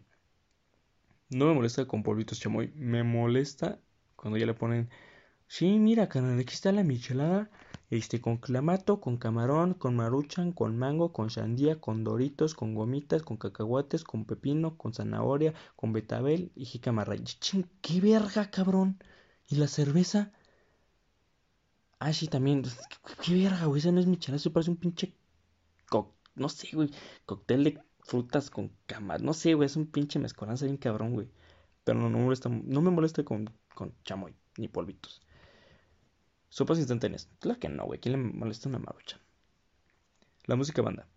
No 1.29 1.47
me 1.47 1.53
molesta 1.53 1.85
con 1.85 2.03
polvitos 2.03 2.39
chamoy. 2.39 2.71
Me 2.75 3.03
molesta 3.03 3.79
cuando 4.15 4.37
ya 4.37 4.45
le 4.45 4.53
ponen. 4.53 4.89
Sí, 5.49 5.77
mira, 5.79 6.07
carnal, 6.07 6.39
aquí 6.39 6.53
está 6.53 6.71
la 6.71 6.83
michelada. 6.83 7.49
Este, 7.89 8.21
con 8.21 8.37
clamato, 8.37 8.99
con 9.01 9.17
camarón, 9.17 9.73
con 9.73 9.95
maruchan, 9.95 10.51
con 10.53 10.77
mango, 10.77 11.11
con 11.13 11.29
sandía, 11.29 11.79
con 11.81 12.03
doritos, 12.03 12.53
con 12.53 12.73
gomitas, 12.75 13.23
con 13.23 13.37
cacahuates, 13.37 14.03
con 14.03 14.25
pepino, 14.25 14.77
con 14.77 14.93
zanahoria, 14.93 15.53
con 15.75 15.91
betabel 15.93 16.51
y 16.55 16.65
jicamarra. 16.65 17.15
Ching, 17.23 17.65
qué 17.81 17.99
verga, 18.01 18.49
cabrón. 18.51 19.01
¿Y 19.47 19.55
la 19.55 19.67
cerveza? 19.67 20.31
Ah, 21.99 22.13
sí, 22.13 22.27
también. 22.27 22.63
Qué 23.23 23.33
verga, 23.35 23.65
güey. 23.65 23.79
Esa 23.79 23.91
no 23.91 23.99
es 23.99 24.05
michelada, 24.07 24.37
eso 24.37 24.51
parece 24.53 24.71
un 24.71 24.77
pinche. 24.77 25.13
Co 25.89 26.13
no 26.35 26.49
sé, 26.49 26.69
güey. 26.73 26.91
Cóctel 27.25 27.63
de 27.63 27.81
frutas 28.01 28.49
con 28.49 28.71
camarón. 28.85 29.25
No 29.25 29.33
sé, 29.33 29.53
güey. 29.55 29.65
Es 29.67 29.75
un 29.75 29.87
pinche 29.87 30.19
mezcolanza 30.19 30.65
bien 30.65 30.77
cabrón, 30.77 31.13
güey. 31.13 31.29
Pero 31.83 31.99
no, 31.99 32.09
no, 32.09 32.19
molesta, 32.19 32.49
no 32.49 32.81
me 32.81 32.91
molesta 32.91 33.23
con, 33.23 33.49
con 33.73 33.93
chamoy 34.03 34.35
ni 34.57 34.67
polvitos. 34.67 35.21
Sopas 36.49 36.77
instantáneas. 36.79 37.29
Claro 37.39 37.59
que 37.59 37.69
no, 37.69 37.85
güey. 37.85 37.99
¿Quién 37.99 38.13
le 38.13 38.17
molesta 38.17 38.69
una 38.69 38.79
marucha? 38.79 39.19
La 40.45 40.55
música 40.55 40.81
banda. 40.81 41.07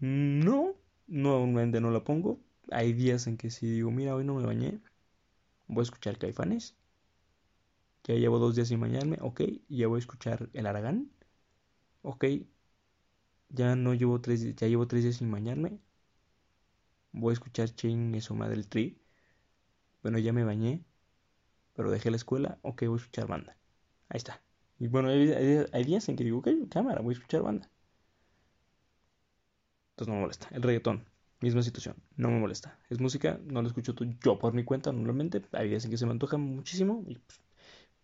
No, 0.00 0.76
normalmente 1.06 1.80
no 1.80 1.90
la 1.90 2.04
pongo. 2.04 2.40
Hay 2.70 2.92
días 2.92 3.26
en 3.26 3.36
que 3.36 3.50
si 3.50 3.66
digo, 3.66 3.90
mira, 3.90 4.14
hoy 4.14 4.24
no 4.24 4.34
me 4.34 4.44
bañé, 4.44 4.80
voy 5.68 5.82
a 5.82 5.84
escuchar 5.84 6.18
Caifanes. 6.18 6.76
Ya 8.04 8.14
llevo 8.14 8.38
dos 8.38 8.54
días 8.54 8.68
sin 8.68 8.80
bañarme, 8.80 9.18
ok. 9.20 9.40
Ya 9.68 9.88
voy 9.88 9.96
a 9.98 10.00
escuchar 10.00 10.48
El 10.52 10.66
Aragán, 10.66 11.10
ok. 12.02 12.24
Ya 13.50 13.76
no 13.76 13.94
llevo 13.94 14.20
tres, 14.20 14.42
ya 14.56 14.66
llevo 14.66 14.88
tres 14.88 15.04
días 15.04 15.16
sin 15.16 15.30
bañarme. 15.30 15.78
Voy 17.12 17.30
a 17.30 17.34
escuchar 17.34 17.74
Chain 17.74 18.14
eso 18.16 18.34
madre 18.34 18.56
el 18.56 18.68
tri. 18.68 18.98
Bueno, 20.02 20.18
ya 20.18 20.32
me 20.34 20.44
bañé, 20.44 20.84
pero 21.74 21.90
dejé 21.90 22.10
la 22.10 22.16
escuela, 22.16 22.58
ok, 22.62 22.82
voy 22.86 22.94
a 22.94 23.02
escuchar 23.02 23.26
banda. 23.28 23.56
Ahí 24.12 24.18
está. 24.18 24.42
Y 24.78 24.88
bueno, 24.88 25.08
hay, 25.08 25.32
hay, 25.32 25.64
hay, 25.72 25.84
días 25.84 26.06
en 26.10 26.16
que 26.16 26.24
digo, 26.24 26.38
ok, 26.38 26.48
cámara, 26.68 27.00
voy 27.00 27.14
a 27.14 27.16
escuchar 27.16 27.40
banda. 27.40 27.70
Entonces 29.92 30.08
no 30.08 30.14
me 30.16 30.20
molesta. 30.20 30.48
El 30.50 30.62
reggaetón, 30.62 31.06
misma 31.40 31.62
situación, 31.62 31.96
no 32.16 32.30
me 32.30 32.38
molesta. 32.38 32.78
Es 32.90 33.00
música, 33.00 33.40
no 33.46 33.62
lo 33.62 33.68
escucho 33.68 33.94
yo 34.22 34.38
por 34.38 34.52
mi 34.52 34.64
cuenta 34.64 34.92
normalmente. 34.92 35.42
Hay 35.52 35.70
días 35.70 35.86
en 35.86 35.92
que 35.92 35.96
se 35.96 36.04
me 36.04 36.12
antoja 36.12 36.36
muchísimo. 36.36 37.02
Y, 37.08 37.14
pues, 37.14 37.40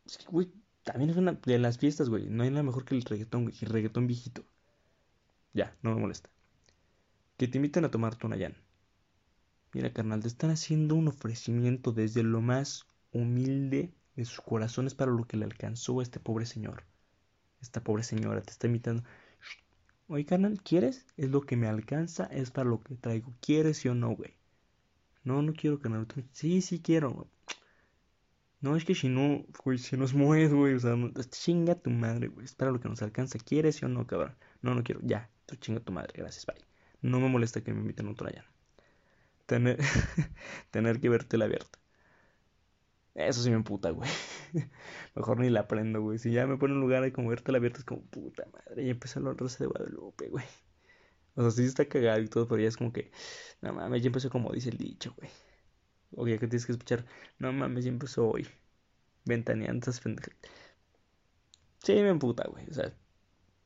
es 0.07 0.16
que, 0.16 0.25
güey, 0.31 0.51
también 0.83 1.11
es 1.11 1.18
una 1.18 1.33
de 1.33 1.59
las 1.59 1.77
fiestas, 1.77 2.09
güey. 2.09 2.27
No 2.31 2.42
hay 2.42 2.51
nada 2.51 2.62
mejor 2.62 2.87
que 2.87 2.94
el 2.94 3.03
reggaetón, 3.03 3.42
güey. 3.42 3.55
El 3.61 3.68
reggaetón 3.68 4.07
viejito. 4.07 4.44
Ya, 5.53 5.77
no 5.83 5.94
me 5.94 6.01
molesta. 6.01 6.31
Que 7.37 7.49
te 7.49 7.59
invitan 7.59 7.85
a 7.85 7.90
tomar 7.90 8.16
tonayán. 8.16 8.57
Mira, 9.75 9.92
carnal, 9.92 10.23
te 10.23 10.29
están 10.29 10.49
haciendo 10.51 10.94
un 10.94 11.09
ofrecimiento 11.09 11.92
desde 11.92 12.23
lo 12.23 12.40
más 12.40 12.87
humilde 13.12 13.92
de 14.18 14.24
sus 14.24 14.40
corazones 14.40 14.96
para 14.96 15.12
lo 15.12 15.24
que 15.28 15.37
le 15.37 15.44
alcanzó 15.44 16.00
a 16.00 16.02
este 16.02 16.18
pobre 16.18 16.44
señor. 16.44 16.83
Esta 17.61 17.85
pobre 17.85 18.02
señora 18.02 18.42
te 18.42 18.50
está 18.50 18.66
invitando. 18.66 19.04
Oye, 20.09 20.24
carnal, 20.24 20.61
¿quieres? 20.61 21.07
Es 21.16 21.31
lo 21.31 21.42
que 21.42 21.57
me 21.57 21.68
alcanza, 21.68 22.24
es 22.24 22.50
para 22.50 22.68
lo 22.68 22.81
que 22.81 22.96
traigo. 22.96 23.33
¿Quieres 23.40 23.78
sí 23.78 23.88
o 23.88 23.94
no, 23.94 24.11
güey? 24.11 24.35
No, 25.22 25.40
no 25.42 25.52
quiero, 25.52 25.78
carnal. 25.78 26.09
Sí, 26.33 26.62
sí 26.62 26.81
quiero. 26.81 27.31
No, 28.61 28.74
es 28.74 28.85
que 28.85 28.96
si 28.96 29.09
no, 29.09 29.46
güey, 29.64 29.78
si 29.78 29.96
nos 29.96 30.14
mueves, 30.14 30.52
güey, 30.52 30.74
o 30.74 30.81
sea, 30.81 30.96
no, 30.96 31.12
chinga 31.31 31.76
tu 31.76 31.90
madre, 31.90 32.26
güey. 32.26 32.44
Es 32.44 32.57
para 32.57 32.72
lo 32.72 32.81
que 32.81 32.88
nos 32.88 33.02
alcanza. 33.02 33.38
¿Quieres 33.38 33.76
sí 33.76 33.85
o 33.85 33.88
no, 33.88 34.04
cabrón? 34.09 34.35
No, 34.62 34.74
no 34.74 34.83
quiero. 34.83 35.00
Ya, 35.04 35.31
tú 35.46 35.54
chinga 35.54 35.78
tu 35.78 35.92
madre. 35.92 36.12
Gracias, 36.16 36.44
bye. 36.44 36.57
No 37.02 37.20
me 37.20 37.28
molesta 37.28 37.61
que 37.61 37.72
me 37.72 37.83
inviten 37.83 38.09
a 38.09 38.11
otro 38.11 38.26
allá. 38.26 38.44
Tener, 39.46 39.78
tener 40.72 40.98
que 41.00 41.09
verte 41.09 41.38
la 41.38 41.44
abierta. 41.44 41.78
Eso 43.18 43.42
sí 43.42 43.50
me 43.50 43.57
emputa, 43.57 43.90
güey. 43.90 44.09
Mejor 45.16 45.40
ni 45.40 45.50
la 45.50 45.61
aprendo, 45.61 46.00
güey. 46.00 46.18
Si 46.18 46.31
ya 46.31 46.46
me 46.46 46.57
pone 46.57 46.74
un 46.74 46.81
lugar 46.81 47.02
ahí 47.02 47.11
como 47.11 47.31
verte 47.31 47.50
la 47.50 47.59
abierta, 47.59 47.81
es 47.81 47.85
como 47.85 48.02
puta 48.02 48.46
madre. 48.52 48.85
Y 48.85 48.90
empezó 48.90 49.18
la 49.18 49.33
rosa 49.33 49.59
de 49.59 49.66
Guadalupe, 49.66 50.28
güey. 50.28 50.44
O 51.35 51.42
sea, 51.42 51.50
sí 51.50 51.64
está 51.64 51.85
cagado 51.87 52.20
y 52.20 52.28
todo, 52.28 52.46
pero 52.46 52.62
ya 52.62 52.68
es 52.68 52.76
como 52.76 52.92
que, 52.92 53.11
no 53.61 53.72
mames, 53.72 54.02
ya 54.02 54.07
empezó 54.07 54.31
como 54.31 54.52
dice 54.52 54.70
el 54.70 54.78
dicho, 54.78 55.14
güey. 55.16 55.31
O 56.14 56.28
ya 56.28 56.38
que 56.38 56.46
tienes 56.46 56.64
que 56.64 56.72
escuchar, 56.72 57.07
no 57.40 57.52
mames, 57.52 57.85
ya 57.85 57.90
empezó 57.90 58.28
hoy. 58.28 58.46
Ventaneando 59.24 59.90
esas. 59.90 60.00
Sí 61.83 61.92
me 61.94 62.11
emputa, 62.11 62.44
güey. 62.48 62.70
O 62.70 62.74
sea, 62.74 62.94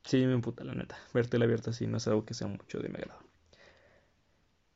sí 0.04 0.16
me 0.26 0.32
emputa, 0.32 0.64
la 0.64 0.74
neta. 0.74 0.96
Verte 1.12 1.38
la 1.38 1.44
abierta 1.44 1.70
así 1.70 1.86
no 1.86 1.98
es 1.98 2.08
algo 2.08 2.24
que 2.24 2.32
sea 2.34 2.46
mucho 2.46 2.80
de 2.80 2.88
mi 2.88 2.96
agrado. 2.96 3.22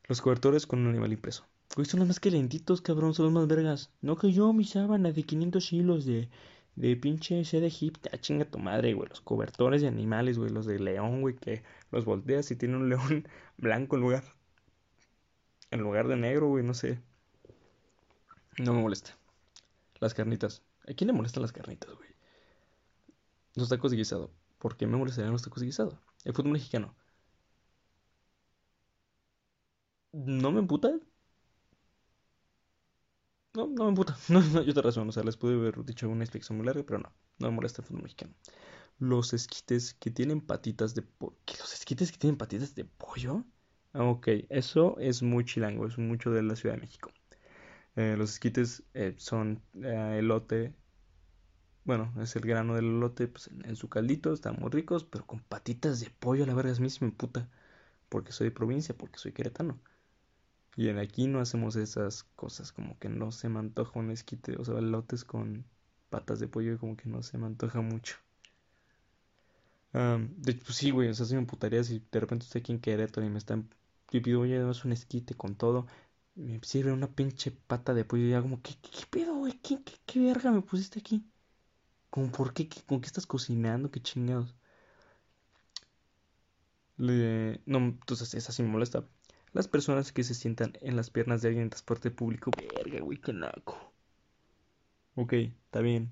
Los 0.07 0.21
cobertores 0.21 0.67
con 0.67 0.79
un 0.79 0.89
animal 0.89 1.13
impreso. 1.13 1.47
Güey, 1.75 1.85
son 1.85 1.99
los 1.99 2.07
más 2.07 2.19
calentitos, 2.19 2.81
cabrón, 2.81 3.13
son 3.13 3.25
los 3.25 3.33
más 3.33 3.47
vergas. 3.47 3.91
No 4.01 4.17
que 4.17 4.31
yo, 4.31 4.51
mi 4.53 4.63
sábana 4.65 5.11
de 5.11 5.23
500 5.23 5.71
hilos 5.73 6.05
de, 6.05 6.29
de 6.75 6.95
pinche 6.95 7.43
seda 7.45 7.67
egipcia. 7.67 8.11
Ah, 8.13 8.17
chinga 8.19 8.45
tu 8.45 8.59
madre, 8.59 8.93
güey. 8.93 9.09
Los 9.09 9.21
cobertores 9.21 9.81
de 9.81 9.87
animales, 9.87 10.37
güey. 10.37 10.49
Los 10.51 10.65
de 10.65 10.79
león, 10.79 11.21
güey, 11.21 11.35
que 11.35 11.63
los 11.91 12.05
volteas 12.05 12.49
y 12.51 12.55
tiene 12.55 12.77
un 12.77 12.89
león 12.89 13.27
blanco 13.57 13.95
en 13.95 14.01
lugar. 14.01 14.23
En 15.71 15.79
lugar 15.81 16.07
de 16.09 16.17
negro, 16.17 16.47
güey, 16.49 16.63
no 16.63 16.73
sé. 16.73 16.99
No 18.59 18.73
me 18.73 18.81
molesta. 18.81 19.17
Las 19.99 20.13
carnitas. 20.13 20.61
¿A 20.87 20.93
quién 20.93 21.07
le 21.07 21.13
molestan 21.13 21.41
las 21.43 21.51
carnitas, 21.51 21.93
güey? 21.95 22.09
Los 23.55 23.69
tacos 23.69 23.91
de 23.91 23.97
guisado. 23.97 24.31
¿Por 24.57 24.77
qué 24.77 24.87
me 24.87 24.97
molestarían 24.97 25.33
los 25.33 25.43
tacos 25.43 25.59
de 25.61 25.67
guisado? 25.67 25.99
El 26.23 26.33
fútbol 26.33 26.53
mexicano. 26.53 26.95
No 30.13 30.51
me 30.51 30.59
emputa. 30.59 30.99
No, 33.57 33.65
no 33.65 33.85
me 33.85 33.89
emputa. 33.89 34.15
No, 34.29 34.39
no, 34.39 34.61
yo 34.61 34.71
te 34.71 34.81
razón. 34.83 35.09
O 35.09 35.11
sea, 35.11 35.23
les 35.23 35.35
pude 35.35 35.55
haber 35.55 35.83
dicho 35.83 36.07
una 36.07 36.23
explicación 36.23 36.57
muy 36.57 36.67
larga, 36.67 36.83
pero 36.85 36.99
no. 36.99 37.11
No 37.39 37.49
me 37.49 37.55
molesta 37.55 37.81
el 37.81 37.87
fútbol 37.87 38.03
mexicano. 38.03 38.33
Los 38.99 39.33
esquites 39.33 39.95
que 39.95 40.11
tienen 40.11 40.41
patitas 40.41 40.93
de 40.93 41.01
pollo. 41.01 41.35
¿Los 41.59 41.73
esquites 41.73 42.11
que 42.11 42.19
tienen 42.19 42.37
patitas 42.37 42.75
de 42.75 42.85
pollo? 42.85 43.43
Ok, 43.93 44.27
eso 44.49 44.95
es 44.99 45.23
muy 45.23 45.43
chilango. 45.43 45.87
Es 45.87 45.97
mucho 45.97 46.29
de 46.29 46.43
la 46.43 46.55
Ciudad 46.55 46.75
de 46.75 46.81
México. 46.81 47.11
Eh, 47.95 48.15
los 48.15 48.33
esquites 48.33 48.83
eh, 48.93 49.15
son 49.17 49.63
eh, 49.83 50.17
elote. 50.19 50.75
Bueno, 51.83 52.13
es 52.21 52.35
el 52.35 52.43
grano 52.43 52.75
del 52.75 52.85
elote 52.85 53.27
pues, 53.27 53.49
en, 53.63 53.75
su 53.75 53.89
caldito. 53.89 54.33
Están 54.33 54.57
muy 54.59 54.69
ricos, 54.69 55.03
pero 55.03 55.25
con 55.25 55.39
patitas 55.39 55.99
de 55.99 56.11
pollo. 56.11 56.45
La 56.45 56.53
verdad 56.53 56.73
es 56.73 57.01
me 57.01 57.11
puta. 57.11 57.49
Porque 58.09 58.31
soy 58.31 58.49
de 58.49 58.51
provincia, 58.51 58.95
porque 58.95 59.17
soy 59.17 59.31
queretano. 59.31 59.79
Y 60.77 60.89
en 60.89 60.99
aquí 60.99 61.27
no 61.27 61.41
hacemos 61.41 61.75
esas 61.75 62.23
cosas, 62.35 62.71
como 62.71 62.97
que 62.99 63.09
no 63.09 63.31
se 63.31 63.49
me 63.49 63.59
antoja 63.59 63.99
un 63.99 64.11
esquite, 64.11 64.55
o 64.57 64.63
sea, 64.63 64.77
elotes 64.77 65.25
con 65.25 65.65
patas 66.09 66.39
de 66.39 66.47
pollo, 66.47 66.79
como 66.79 66.95
que 66.95 67.09
no 67.09 67.23
se 67.23 67.37
me 67.39 67.47
antoja 67.47 67.81
mucho. 67.81 68.17
Um, 69.93 70.29
de 70.37 70.51
hecho, 70.51 70.65
pues 70.65 70.77
sí, 70.77 70.91
güey, 70.91 71.09
o 71.09 71.13
sea, 71.13 71.25
se 71.25 71.35
me 71.35 71.45
putaría 71.45 71.83
si 71.83 72.03
de 72.11 72.19
repente 72.19 72.45
estoy 72.45 72.61
aquí 72.61 72.71
en 72.73 72.79
Querétaro 72.79 73.25
y 73.25 73.29
me 73.29 73.39
están. 73.39 73.69
Y 74.11 74.19
pido, 74.21 74.41
oye, 74.41 74.55
además 74.57 74.85
un 74.85 74.91
esquite 74.93 75.33
con 75.35 75.55
todo. 75.55 75.87
Me 76.35 76.59
sirve 76.63 76.91
una 76.93 77.07
pinche 77.07 77.51
pata 77.51 77.93
de 77.93 78.05
pollo 78.05 78.25
y 78.25 78.31
ya 78.31 78.41
como, 78.41 78.61
¿qué, 78.61 78.75
qué, 78.81 79.05
pedo, 79.09 79.35
güey? 79.35 79.53
¿Qué, 79.53 79.83
¿Qué, 79.83 79.93
qué, 80.05 80.19
verga 80.19 80.51
me 80.51 80.61
pusiste 80.61 80.99
aquí? 80.99 81.25
Como, 82.09 82.31
¿por 82.31 82.53
qué? 82.53 82.69
¿Qué, 82.69 82.81
¿Con 82.83 83.01
qué 83.01 83.07
estás 83.07 83.25
cocinando? 83.27 83.91
¿Qué 83.91 84.01
chingados? 84.01 84.55
Le... 86.97 87.61
No, 87.65 87.79
entonces 87.79 88.33
esa 88.35 88.51
sí 88.51 88.63
me 88.63 88.69
molesta. 88.69 89.03
Las 89.53 89.67
personas 89.67 90.11
que 90.11 90.23
se 90.23 90.33
sientan 90.33 90.73
en 90.81 90.95
las 90.95 91.09
piernas 91.09 91.41
de 91.41 91.49
alguien 91.49 91.63
en 91.63 91.69
transporte 91.69 92.11
público. 92.11 92.51
Verga, 92.75 92.99
güey, 93.01 93.17
qué 93.19 93.33
naco. 93.33 93.93
Ok, 95.15 95.33
está 95.33 95.81
bien. 95.81 96.11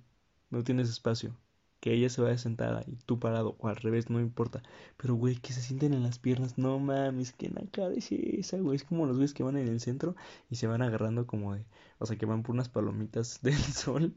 No 0.49 0.63
tienes 0.63 0.89
espacio. 0.89 1.35
Que 1.79 1.93
ella 1.93 2.09
se 2.09 2.21
vaya 2.21 2.37
sentada 2.37 2.83
y 2.87 2.95
tú 3.05 3.19
parado 3.19 3.55
o 3.59 3.67
al 3.67 3.75
revés, 3.75 4.09
no 4.09 4.19
importa. 4.19 4.63
Pero, 4.97 5.15
güey, 5.15 5.35
que 5.35 5.53
se 5.53 5.61
sienten 5.61 5.93
en 5.93 6.03
las 6.03 6.17
piernas. 6.17 6.57
No 6.57 6.79
mames, 6.79 7.31
qué 7.33 7.49
naca 7.49 7.87
es 7.89 8.11
esa, 8.11 8.57
güey. 8.57 8.77
Es 8.77 8.83
como 8.83 9.05
los 9.05 9.17
güeyes 9.17 9.33
que 9.33 9.43
van 9.43 9.57
en 9.57 9.67
el 9.67 9.79
centro 9.79 10.15
y 10.49 10.55
se 10.55 10.67
van 10.67 10.81
agarrando 10.81 11.27
como 11.27 11.53
de. 11.55 11.65
O 11.99 12.05
sea, 12.05 12.17
que 12.17 12.25
van 12.25 12.41
por 12.43 12.55
unas 12.55 12.69
palomitas 12.69 13.39
del 13.43 13.55
sol 13.55 14.15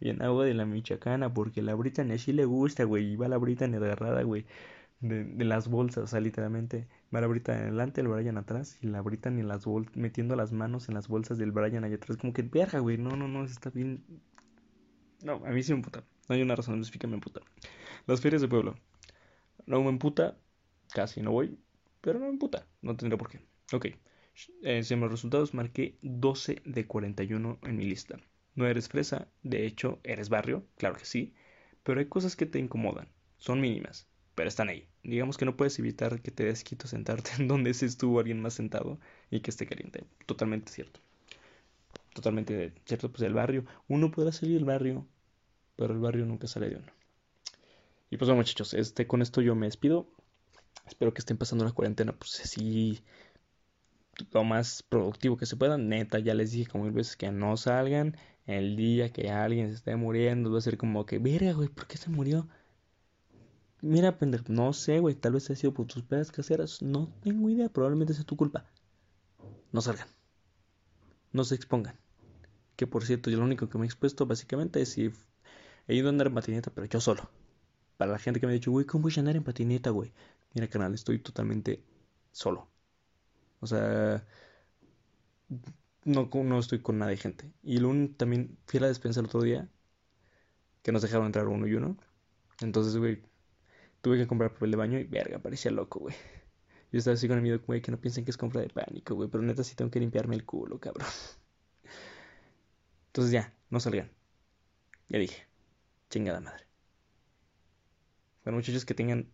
Bien 0.00 0.22
agua 0.22 0.44
de 0.44 0.54
la 0.54 0.66
Michoacana, 0.66 1.32
porque 1.32 1.62
la 1.62 1.74
Brittany 1.74 2.12
así 2.12 2.32
le 2.32 2.44
gusta, 2.44 2.84
güey. 2.84 3.12
Y 3.12 3.16
va 3.16 3.28
la 3.28 3.38
Brittany 3.38 3.76
agarrada, 3.76 4.22
güey. 4.22 4.46
De, 5.00 5.44
las 5.44 5.68
bolsas, 5.68 6.04
o 6.04 6.06
sea, 6.06 6.20
literalmente. 6.20 6.88
Va 7.14 7.20
la 7.20 7.26
Brittany 7.26 7.58
adelante, 7.58 8.00
el 8.00 8.08
Brian 8.08 8.38
atrás. 8.38 8.78
Y 8.80 8.86
la 8.86 9.02
Brittany 9.02 9.40
en 9.40 9.48
las 9.48 9.64
metiendo 9.94 10.36
las 10.36 10.52
manos 10.52 10.88
en 10.88 10.94
las 10.94 11.08
bolsas 11.08 11.38
del 11.38 11.52
Brian 11.52 11.84
allá 11.84 11.96
atrás. 11.96 12.16
Como 12.16 12.32
que, 12.32 12.42
verga, 12.42 12.78
güey. 12.78 12.98
No, 12.98 13.16
no, 13.16 13.28
no, 13.28 13.44
está 13.44 13.70
bien. 13.70 14.04
No, 15.22 15.42
a 15.44 15.50
mí 15.50 15.62
sí 15.62 15.72
me 15.72 15.78
emputa. 15.78 16.04
No 16.28 16.34
hay 16.34 16.42
una 16.42 16.56
razón 16.56 16.74
específica, 16.74 17.06
me 17.06 17.14
emputa. 17.14 17.40
Las 18.06 18.20
ferias 18.20 18.42
de 18.42 18.48
pueblo. 18.48 18.76
No 19.66 19.82
me 19.82 19.90
emputa. 19.90 20.36
Casi 20.92 21.20
no 21.22 21.32
voy. 21.32 21.58
Pero 22.00 22.18
no 22.18 22.26
me 22.26 22.32
emputa. 22.32 22.66
No 22.82 22.96
tendré 22.96 23.18
por 23.18 23.28
qué. 23.28 23.40
Ok. 23.72 23.86
Eh, 24.62 24.82
según 24.82 25.02
los 25.02 25.12
resultados, 25.12 25.54
marqué 25.54 25.96
12 26.02 26.62
de 26.64 26.86
41 26.86 27.58
en 27.62 27.76
mi 27.76 27.84
lista. 27.84 28.18
No 28.54 28.66
eres 28.66 28.88
fresa, 28.88 29.28
de 29.42 29.66
hecho, 29.66 30.00
eres 30.04 30.28
barrio, 30.28 30.66
claro 30.76 30.96
que 30.96 31.04
sí, 31.04 31.34
pero 31.82 31.98
hay 31.98 32.06
cosas 32.06 32.36
que 32.36 32.46
te 32.46 32.60
incomodan, 32.60 33.08
son 33.36 33.60
mínimas, 33.60 34.08
pero 34.34 34.48
están 34.48 34.68
ahí. 34.68 34.86
Digamos 35.02 35.36
que 35.36 35.44
no 35.44 35.56
puedes 35.56 35.78
evitar 35.78 36.20
que 36.20 36.30
te 36.30 36.44
des 36.44 36.64
quito 36.64 36.86
sentarte 36.88 37.30
en 37.38 37.48
donde 37.48 37.74
se 37.74 37.86
estuvo 37.86 38.18
alguien 38.18 38.40
más 38.40 38.54
sentado 38.54 38.98
y 39.30 39.40
que 39.40 39.50
esté 39.50 39.66
caliente. 39.66 40.04
Totalmente 40.26 40.72
cierto. 40.72 41.00
Totalmente 42.14 42.72
cierto, 42.84 43.10
pues 43.10 43.22
el 43.22 43.34
barrio, 43.34 43.64
uno 43.88 44.10
podrá 44.10 44.30
salir 44.32 44.54
del 44.56 44.64
barrio, 44.64 45.06
pero 45.76 45.92
el 45.94 46.00
barrio 46.00 46.24
nunca 46.26 46.46
sale 46.46 46.70
de 46.70 46.76
uno. 46.76 46.92
Y 48.10 48.16
pues 48.16 48.28
bueno, 48.28 48.36
muchachos, 48.36 48.74
este, 48.74 49.06
con 49.06 49.22
esto 49.22 49.40
yo 49.40 49.54
me 49.56 49.66
despido. 49.66 50.06
Espero 50.86 51.12
que 51.12 51.20
estén 51.20 51.36
pasando 51.36 51.64
la 51.64 51.72
cuarentena, 51.72 52.12
pues 52.12 52.40
así 52.40 53.02
lo 54.32 54.44
más 54.44 54.82
productivo 54.84 55.36
que 55.36 55.46
se 55.46 55.56
pueda. 55.56 55.78
Neta, 55.78 56.18
ya 56.20 56.34
les 56.34 56.52
dije 56.52 56.70
como 56.70 56.84
mil 56.84 56.92
veces 56.92 57.16
que 57.16 57.30
no 57.32 57.56
salgan, 57.56 58.16
el 58.46 58.76
día 58.76 59.10
que 59.10 59.30
alguien 59.30 59.68
se 59.70 59.76
esté 59.76 59.96
muriendo, 59.96 60.52
va 60.52 60.58
a 60.58 60.60
ser 60.60 60.76
como 60.76 61.06
que, 61.06 61.18
verga, 61.18 61.52
güey, 61.52 61.68
¿por 61.68 61.86
qué 61.86 61.96
se 61.96 62.10
murió? 62.10 62.48
Mira, 63.86 64.16
pendejo, 64.16 64.44
no 64.48 64.72
sé, 64.72 64.98
güey, 64.98 65.14
tal 65.14 65.34
vez 65.34 65.50
ha 65.50 65.54
sido 65.56 65.74
por 65.74 65.86
tus 65.86 66.02
pedas 66.02 66.32
caseras, 66.32 66.80
no 66.80 67.12
tengo 67.22 67.50
idea, 67.50 67.68
probablemente 67.68 68.14
sea 68.14 68.24
tu 68.24 68.34
culpa. 68.34 68.64
No 69.72 69.82
salgan, 69.82 70.08
no 71.32 71.44
se 71.44 71.54
expongan. 71.54 71.94
Que 72.76 72.86
por 72.86 73.04
cierto, 73.04 73.28
yo 73.28 73.36
lo 73.36 73.44
único 73.44 73.68
que 73.68 73.76
me 73.76 73.84
he 73.84 73.86
expuesto 73.86 74.24
básicamente 74.24 74.80
es 74.80 74.88
si 74.88 75.12
he 75.86 75.94
ido 75.94 76.08
a 76.08 76.10
andar 76.12 76.28
en 76.28 76.34
patineta, 76.34 76.70
pero 76.70 76.86
yo 76.86 76.98
solo. 76.98 77.28
Para 77.98 78.12
la 78.12 78.18
gente 78.18 78.40
que 78.40 78.46
me 78.46 78.52
ha 78.52 78.54
dicho, 78.54 78.70
güey, 78.70 78.86
¿cómo 78.86 79.02
voy 79.02 79.12
a 79.14 79.20
andar 79.20 79.36
en 79.36 79.44
patineta, 79.44 79.90
güey? 79.90 80.14
Mira, 80.54 80.66
canal, 80.68 80.94
estoy 80.94 81.18
totalmente 81.18 81.84
solo. 82.32 82.70
O 83.60 83.66
sea, 83.66 84.26
no, 86.04 86.30
no 86.32 86.58
estoy 86.58 86.80
con 86.80 86.98
nadie, 86.98 87.18
gente. 87.18 87.52
Y 87.62 87.80
luego 87.80 88.14
también 88.16 88.56
fui 88.66 88.78
a 88.78 88.82
la 88.82 88.88
despensa 88.88 89.20
el 89.20 89.26
otro 89.26 89.42
día, 89.42 89.68
que 90.82 90.90
nos 90.90 91.02
dejaron 91.02 91.26
entrar 91.26 91.48
uno 91.48 91.66
y 91.66 91.74
uno. 91.74 91.98
Entonces, 92.60 92.96
güey, 92.96 93.22
tuve 94.04 94.18
que 94.18 94.26
comprar 94.26 94.52
papel 94.52 94.70
de 94.70 94.76
baño 94.76 94.98
y 94.98 95.04
verga, 95.04 95.38
parecía 95.38 95.70
loco, 95.70 95.98
güey. 95.98 96.14
Yo 96.92 96.98
estaba 96.98 97.14
así 97.14 97.26
con 97.26 97.38
el 97.38 97.42
miedo, 97.42 97.58
güey, 97.66 97.80
que 97.80 97.90
no 97.90 97.98
piensen 97.98 98.22
que 98.26 98.30
es 98.30 98.36
compra 98.36 98.60
de 98.60 98.68
pánico, 98.68 99.14
güey. 99.14 99.30
Pero 99.30 99.42
neta 99.42 99.64
sí 99.64 99.74
tengo 99.74 99.90
que 99.90 99.98
limpiarme 99.98 100.36
el 100.36 100.44
culo, 100.44 100.78
cabrón. 100.78 101.08
Entonces 103.06 103.32
ya, 103.32 103.54
no 103.70 103.80
salgan. 103.80 104.12
Ya 105.08 105.18
dije. 105.18 105.46
Chingada 106.10 106.40
madre. 106.40 106.66
Bueno, 108.44 108.58
muchachos, 108.58 108.84
que 108.84 108.92
tengan 108.92 109.30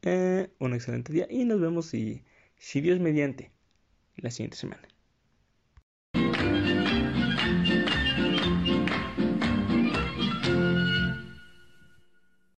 eh, 0.00 0.50
un 0.58 0.72
excelente 0.72 1.12
día. 1.12 1.26
Y 1.28 1.44
nos 1.44 1.60
vemos 1.60 1.84
si, 1.84 2.24
si 2.56 2.80
Dios 2.80 2.98
mediante 3.00 3.52
la 4.16 4.30
siguiente 4.30 4.56
semana. 4.56 4.88